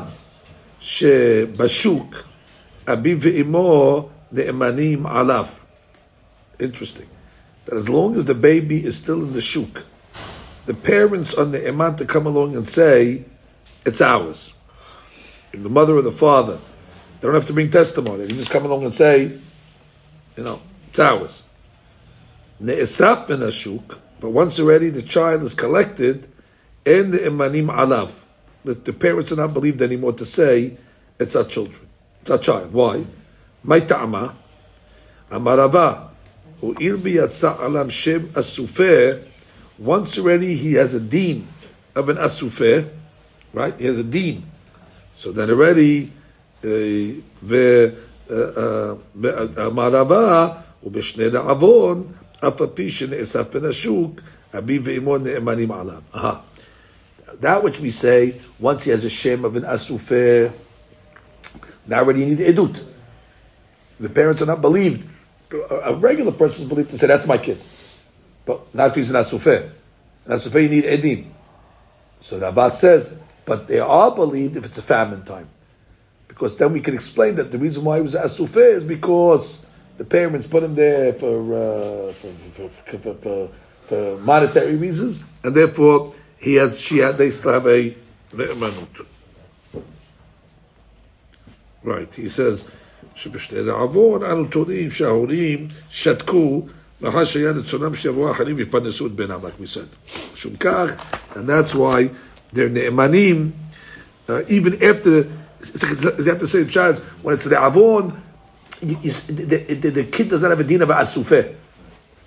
[0.80, 2.16] שבשוק
[2.88, 5.46] אביו ואמו נאמנים עליו.
[6.60, 7.10] Interesting.
[7.66, 9.84] That as long as the baby is still in the shuk,
[10.66, 13.26] the parents on the iman to come along and say,
[13.86, 14.54] it's ours.
[15.54, 16.60] If the mother or the father,
[17.20, 18.24] they don't have to bring testimony.
[18.24, 19.38] They can just come along and say,
[20.38, 21.44] you know, it's ours.
[22.62, 26.28] Ne'esap in a shuk, but once already the child is collected,
[26.86, 28.12] in the imanim alav,
[28.66, 30.78] that the parents are not believed anymore to say,
[31.20, 31.88] it's our children,
[32.22, 32.72] it's our child.
[32.74, 33.06] Why?
[33.64, 34.36] My ta'ama,
[35.32, 36.10] amarava,
[36.60, 39.24] hu ilbi yatsa alam shem asufeh,
[39.78, 41.48] once already he has a deen
[41.96, 42.88] of an asufeh,
[43.54, 43.80] right?
[43.80, 44.44] He has a deen.
[45.14, 46.12] So then already,
[49.44, 50.50] והמערבה
[50.84, 52.14] ובשני דעוון,
[57.41, 60.53] That which we say, once he has a shame of an asufir,
[61.87, 62.85] now already you need edut.
[64.01, 65.09] The parents are not believed.
[65.71, 67.59] A regular person is believed to say, that's my kid.
[68.45, 69.71] But not if he's an asufir.
[70.27, 71.27] An asufir, you need edim.
[72.21, 75.49] So the Abbas says, but they are believed if it's a famine time.
[76.29, 79.65] Because then we can explain that the reason why he was asufir is because
[79.98, 83.50] the parents put him there for, uh, for, for, for, for,
[83.84, 87.96] for monetary reasons, and therefore he has, she had, they still have a
[88.34, 89.06] ne'emanut.
[91.84, 92.66] Right, he says,
[93.16, 96.68] שבשתי דעוון אנו תודים שההורים שתקו
[97.02, 100.14] לאחר שהיה רצונם שיבואו אחרים ויפרנסו את בינם, like we said.
[100.34, 100.92] משום כך,
[101.34, 102.10] and that's why
[102.54, 103.52] they're ne'emanim,
[104.30, 105.24] uh, even after,
[105.62, 108.14] they have to say Pshaz, when it's the avon,
[108.83, 111.55] you, you, the, the, the, kid does not have a din of asufeh.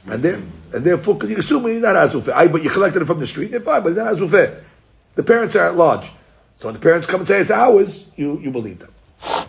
[0.07, 2.33] And, there, and therefore, you assume he's not asufeh.
[2.33, 4.63] I, but you collected it from the street, yeah, fine, but he's not asufeh.
[5.15, 6.09] The parents are at large.
[6.57, 8.93] So when the parents come and say it's ours, you, you believe them.
[9.21, 9.47] So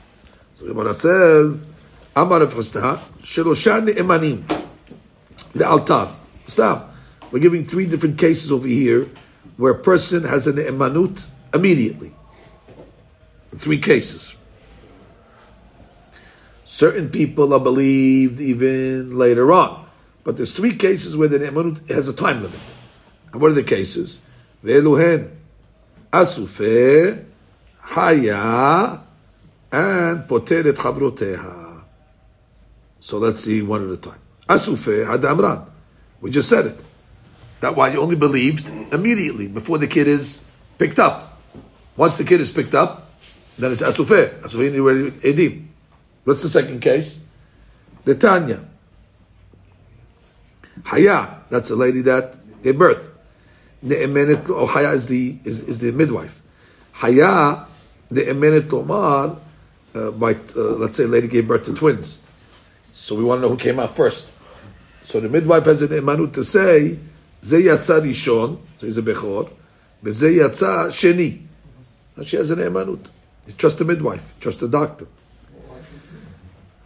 [0.61, 1.65] the Gemara says,
[2.15, 4.45] Amar of Sheloshan Emanim,
[5.55, 6.09] the altar.
[6.47, 6.95] Stop.
[7.31, 9.09] We're giving three different cases over here
[9.57, 12.13] where a person has an emanut immediately.
[13.57, 14.37] Three cases.
[16.71, 19.87] Certain people are believed even later on.
[20.23, 22.61] But there's three cases where the emanut has a time limit.
[23.33, 24.21] And what are the cases?
[24.65, 25.33] Ve'eluhen,
[26.13, 27.25] asufeh,
[27.81, 29.01] haya,
[29.73, 31.83] and poteret chavroteha.
[33.01, 34.21] So let's see one at a time.
[34.49, 35.69] Asufeh hadamran.
[36.21, 36.81] We just said it.
[37.59, 40.41] That's why you only believed immediately before the kid is
[40.79, 41.43] picked up.
[41.97, 43.11] Once the kid is picked up,
[43.59, 44.41] then it's asufeh.
[44.41, 45.70] Asufeh already edim.
[46.31, 47.25] What's the second case?
[48.05, 48.61] The Tanya.
[50.85, 51.41] Haya.
[51.51, 53.11] That's a lady that gave birth.
[53.83, 56.41] Ne'emenet oh, Haya is the is, is the midwife.
[56.93, 57.67] Haya
[58.13, 59.41] ne'emenet lomar
[59.93, 62.23] uh, uh, let's say lady gave birth to twins.
[62.85, 64.31] So we want to know who came out first.
[65.03, 66.97] So the midwife has an emanut to say,
[67.43, 69.51] Ze yatsa rishon, so he's a bechor,
[70.05, 71.45] yatsa sheni.
[72.15, 73.05] And she has an emanut.
[73.49, 75.09] You trust the midwife, trust the doctor.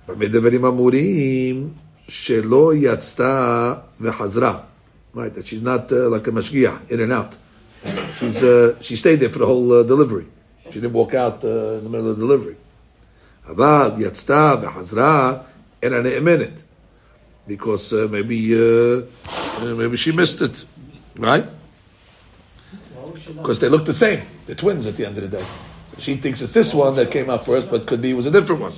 [0.08, 1.70] בדברים אמורים
[2.08, 4.60] שלא יצתה וחזרה.
[5.16, 7.36] Right, that she's not uh, like a mashgiach, in and out.
[8.20, 10.28] She's, uh, she stayed there for the whole uh, delivery.
[10.66, 12.56] She didn't walk out uh, in the middle of the delivery.
[13.48, 15.38] אבל יצתה וחזרה,
[15.84, 16.62] אין הנאמנת.
[17.48, 19.02] Because uh, maybe, uh,
[19.76, 20.64] maybe she missed it.
[21.18, 21.46] Right?
[23.28, 24.22] Because they look the same.
[24.46, 25.46] They're twins at the end of the day.
[25.98, 28.32] She thinks it's this one that came out first, but could be it was a
[28.32, 28.74] different one.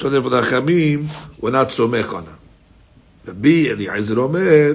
[0.00, 1.08] So therefore the Chamim
[1.40, 2.32] were not somech on her.
[3.28, 4.72] רבי אליעזר אומר,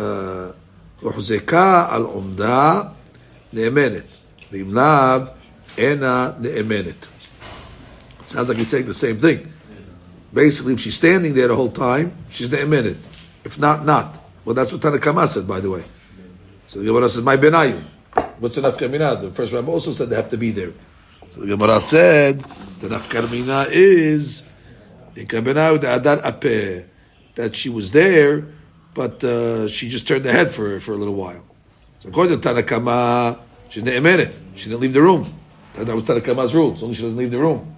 [0.00, 0.04] אה,
[1.00, 2.82] הוחזקה על עומדה
[3.52, 4.04] נאמנת,
[4.52, 5.26] ואם לאו,
[5.78, 7.06] אינה נאמנת.
[8.26, 9.52] Sounds like he's saying the same thing.
[10.32, 12.96] Basically, if she's standing there the whole time, she's ne'emenet.
[13.44, 14.18] If not, not.
[14.44, 15.84] Well, that's what Tanakama said, by the way.
[16.66, 17.80] So the Gemara says, my benayu.
[18.38, 19.20] What's the nafkamina?
[19.20, 20.72] The first rabbi also said they have to be there.
[21.31, 22.39] So the Gemara said,
[22.81, 24.45] the nafkamina is,
[27.35, 28.45] that she was there,
[28.93, 31.43] but uh, she just turned her head for, for a little while.
[32.01, 34.35] So according to Tanakama, she's ne'emenet.
[34.55, 35.33] She didn't leave the room.
[35.75, 36.73] That that was Tanakama's rule.
[36.73, 37.77] As long as she doesn't leave the room.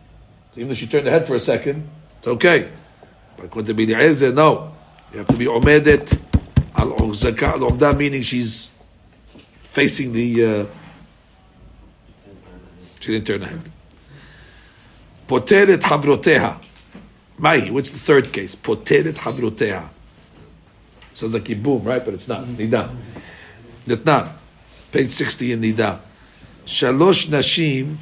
[0.55, 1.87] So even if she turned her head for a second,
[2.17, 2.69] it's okay.
[3.37, 4.73] But according to Bidi no.
[5.11, 6.19] You have to be omedet
[6.75, 8.71] al meaning she's
[9.73, 10.45] facing the.
[10.45, 10.65] Uh,
[13.03, 13.71] she didn't turn her head.
[15.27, 16.57] Poteret habroteha.
[17.37, 18.55] Mai, what's the third case?
[18.55, 19.89] Poteret habroteha.
[21.11, 22.03] Sounds like boom, right?
[22.03, 22.45] But it's not.
[22.45, 22.95] Nida.
[23.85, 24.31] Nitnan.
[24.93, 25.99] Page 60 in nida.
[26.65, 27.97] Shalosh nashim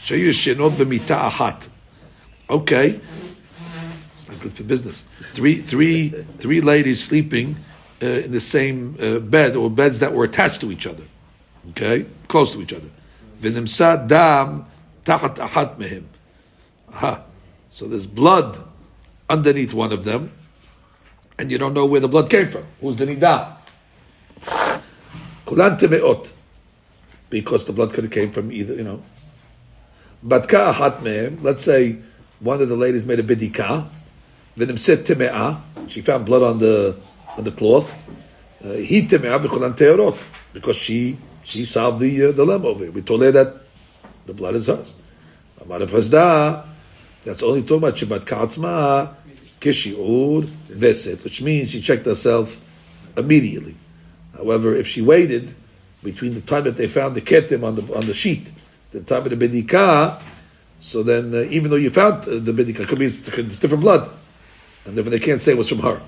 [0.00, 1.68] shayu shenot b'mita ahat.
[2.48, 3.00] Okay.
[4.12, 5.04] It's not good for business.
[5.32, 7.56] Three, three, three ladies sleeping
[8.00, 11.02] uh, in the same uh, bed or beds that were attached to each other.
[11.70, 12.06] Okay?
[12.28, 12.88] Close to each other.
[13.44, 14.64] V'nimsa dam
[15.04, 16.04] tachat ahat mehem.
[16.92, 17.22] Aha.
[17.70, 18.58] So there's blood
[19.28, 20.32] underneath one of them,
[21.38, 22.64] and you don't know where the blood came from.
[22.80, 23.56] Who's the nida?
[25.44, 26.32] Kulan temeot.
[27.28, 29.02] Because the blood could have came from either, you know.
[30.24, 31.42] Batka ahat mehem.
[31.42, 31.98] Let's say
[32.40, 33.88] one of the ladies made a bidika,
[34.56, 36.96] v'nimset teme'ah, she found blood on the
[37.36, 37.92] on the cloth.
[38.64, 40.16] Uh, he teme'ah b'kolan teorot,
[40.52, 42.92] because she she solved the uh, dilemma over here.
[42.92, 43.54] We told her that
[44.26, 44.94] the blood is hers.
[45.60, 46.66] Amar Hazda,
[47.24, 49.14] that's only talking about Shabbat Katzma,
[49.60, 52.60] Kishiur, Veset, which means she checked herself
[53.16, 53.76] immediately.
[54.36, 55.54] However, if she waited
[56.02, 58.50] between the time that they found the ketim on the on the sheet,
[58.90, 60.20] the time of the bedika,
[60.80, 63.82] so then, uh, even though you found uh, the bidika, could be it's, it's different
[63.82, 64.10] blood,
[64.84, 66.00] and therefore they can't say it was from her.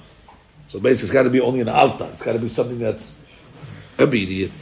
[0.68, 2.04] So basically, it's got to be only an alta.
[2.12, 3.14] It's got to be something that's
[3.98, 4.52] immediate.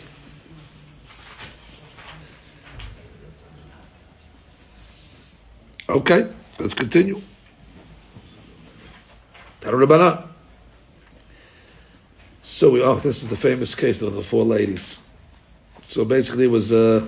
[5.89, 7.21] Okay, let's continue.
[12.43, 14.99] So we, oh, this is the famous case of the four ladies.
[15.83, 16.73] So basically, it was.
[16.73, 17.07] Uh,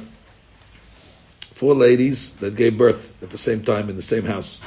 [1.56, 4.60] four ladies that gave birth at the same time in the same house.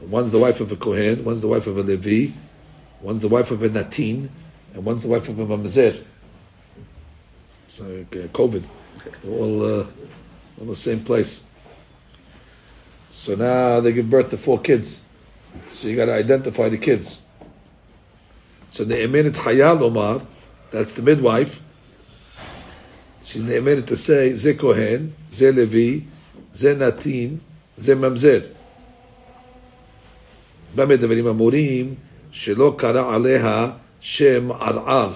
[0.00, 2.32] One's the wife of a Kohen, one's the wife of a Levi,
[3.00, 4.28] one's the wife of a Natin,
[4.74, 6.02] and one's the wife of a Mamzer.
[7.68, 8.64] So, okay, COVID.
[9.28, 9.86] all, uh,
[10.58, 11.44] all the same place.
[13.13, 15.01] So now they give birth to four kids.
[15.71, 17.21] So you got to identify the kids.
[18.69, 20.21] So the Eminat Hayal Omar,
[20.71, 21.61] that's the midwife,
[23.23, 26.05] she's ne'emenet to say, Ze Kohen, Ze Levi,
[26.53, 27.39] Ze Natin,
[27.77, 28.43] Ze Mamzer.
[30.75, 31.95] במה דברים אמורים
[32.31, 35.13] שלא קרא עליה שם ערער.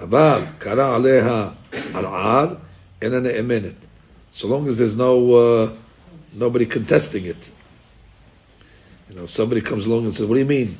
[0.00, 1.48] אבל קרא עליה
[1.94, 2.54] ערער,
[3.02, 3.74] אינה נאמנת.
[4.37, 5.73] so long as there's no uh,
[6.37, 7.49] nobody contesting it.
[9.09, 10.77] You know, somebody comes along and says, "What do you mean?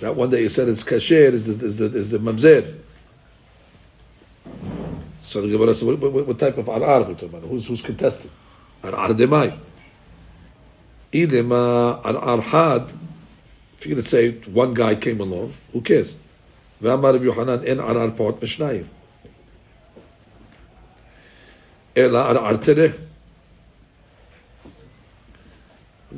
[0.00, 2.78] That one that you said it's kasher is the, is the, is the mamzer."
[5.20, 7.42] So the Gemara says, what, what, "What type of arar are we talking about?
[7.42, 8.30] Who's who's contesting?
[8.82, 9.54] Arar demai.
[11.12, 12.90] Idema arar had.
[13.78, 16.16] If you're going to say one guy came along, who cares?
[16.82, 18.86] V'amar Yohanan en arar pot mishnayim."
[21.97, 22.09] משניים.
[22.09, 22.87] אלא ערער תרא.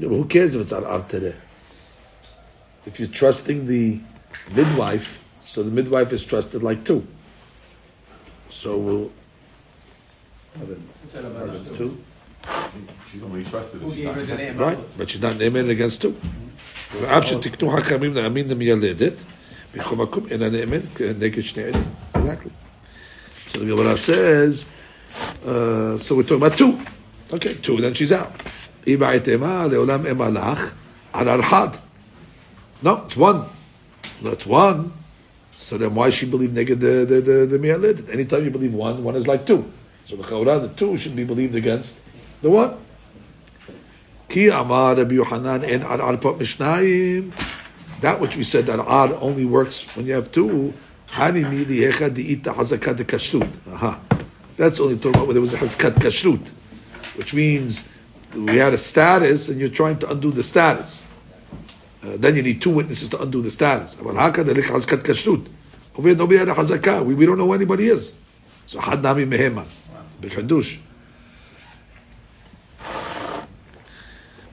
[0.02, 1.32] Who cares if it's ערער תרא?
[2.88, 4.00] If you're trusting the
[4.56, 7.02] midwife, so the midwife is trusted like two.
[8.50, 9.12] So we'll.
[10.62, 11.98] Against two?
[13.12, 14.58] She's only trusted Who if she's gave not her the against name?
[14.58, 16.14] Right, but she's not נאמנת against two.
[17.02, 19.24] ואף שתקנו חכמים להאמין למיילדת,
[19.74, 21.80] בכל מקום אינה נאמנת נגד שני אלה.
[22.14, 22.52] Exactly.
[23.52, 24.66] So the Gemara says,
[25.45, 26.81] so we're talking about two.
[27.33, 28.33] Okay, two, then she's out.
[32.83, 33.45] No, it's one.
[34.23, 34.93] No, it's one.
[35.53, 38.09] So then why she believe negative the the the, the mi'alid?
[38.11, 39.71] Anytime you believe one, one is like two.
[40.07, 40.23] So the
[40.59, 42.01] the two should be believed against
[42.43, 42.77] the one.
[44.29, 47.33] Ki amar Rabbi Yohanan and arar pot mishnayim.
[48.01, 50.73] That which we said that ar only works when you have two.
[51.09, 53.49] Hani mi lihecha di'ita hazakat de kashrut.
[53.73, 54.01] Aha.
[54.60, 56.48] That's only talking about when there was a hazakat kashrut,
[57.18, 57.88] which means
[58.36, 61.04] we had a status, and you're trying to undo the status.
[62.04, 63.96] Uh, then you need two witnesses to undo the status.
[63.96, 65.50] אבל haka דליך חזקת כשרות.
[65.96, 67.04] over here nobody had a חזקה.
[67.06, 68.14] We, we don't know who anybody is.
[68.68, 69.64] So חד נמי מהמה.
[70.22, 70.80] בחידוש.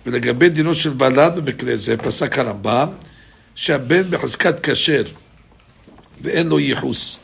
[0.06, 2.88] ולגבי דינו של ולד במקרה זה, פסק הרמב"ם,
[3.54, 5.04] שהבן בחזקת כשר
[6.20, 7.18] ואין לו ייחוס.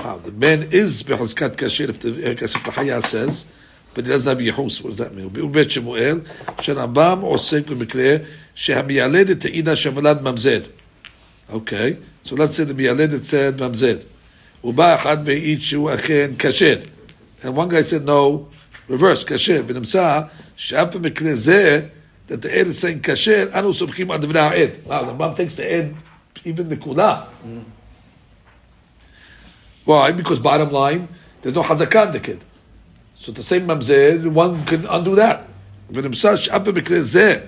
[0.00, 3.46] Wow, the man is בחזקת כשר, if the if the Chaya says,
[3.94, 4.82] but he doesn't have ייחוס.
[4.82, 5.30] What does that mean?
[5.34, 6.20] ובית שמואל,
[6.60, 8.16] שהרמב"ם עוסק במקרה
[8.54, 10.60] שהמיילדת תעידה שהוולד ממזר.
[11.50, 13.96] Okay, so let's say the מיילדת said ממזר.
[14.64, 16.78] ובא אחד והעיד שהוא אכן כשר.
[17.42, 18.46] And one guy said no,
[18.88, 19.62] reverse, כשר.
[19.66, 20.20] ונמצא
[20.56, 21.82] שאף במקרה זה,
[22.28, 24.70] that the עד is saying כשר, אנו סומכים על דברי העד.
[24.86, 25.92] Wow, the mom takes the עד,
[26.44, 27.22] even the כולה.
[29.84, 30.12] Why?
[30.12, 31.08] Because bottom line,
[31.42, 32.44] there's no חזקה in the kid.
[33.14, 35.46] So the same ממזר, one can undo that.
[35.90, 37.40] ונמצא שאף במקרה זה,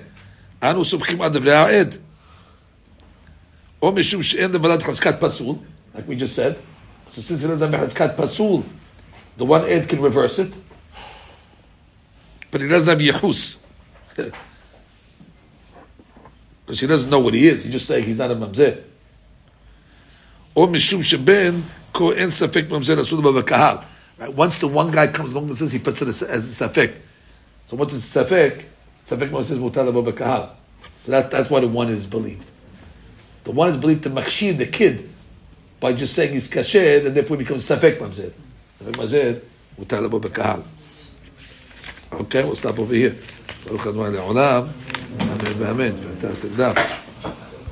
[0.63, 1.97] אנו סומכים על דברי העד.
[3.83, 5.57] או משום שאין לוולד חזקת פסול,
[5.95, 6.57] like we just said,
[7.09, 8.63] so since it doesn't have חזקת פסול,
[9.39, 10.55] the one aid can reverse it,
[12.51, 13.59] but he doesn't have ייחוס.
[16.67, 18.75] Because he doesn't know what he is, he just saying he's not a ממזר.
[20.57, 21.61] או משום שבן
[21.95, 23.77] כה אין ספק ממזר אסור לו בקהל.
[24.21, 24.35] Right?
[24.35, 26.91] Once the one guy comes along and says he puts it as, as ספק.
[27.67, 28.55] So once it's ספק,
[29.07, 30.43] ספק ממזר says מותר לבוא בקהל.
[31.07, 32.47] So that, that's why the one is believed.
[33.45, 35.09] The one is believed to machshir the kid
[35.81, 38.33] by just saying he's kasher, and therefore becomes safek mamzer.
[38.83, 39.41] Safek mamzer,
[39.79, 40.65] mutar labo b'kahal.
[42.13, 43.15] Okay, we'll stop over here.
[43.67, 44.69] Baruch Adonai le'olam.
[45.21, 45.97] Amen, amen.
[45.97, 46.77] Fantastic daf.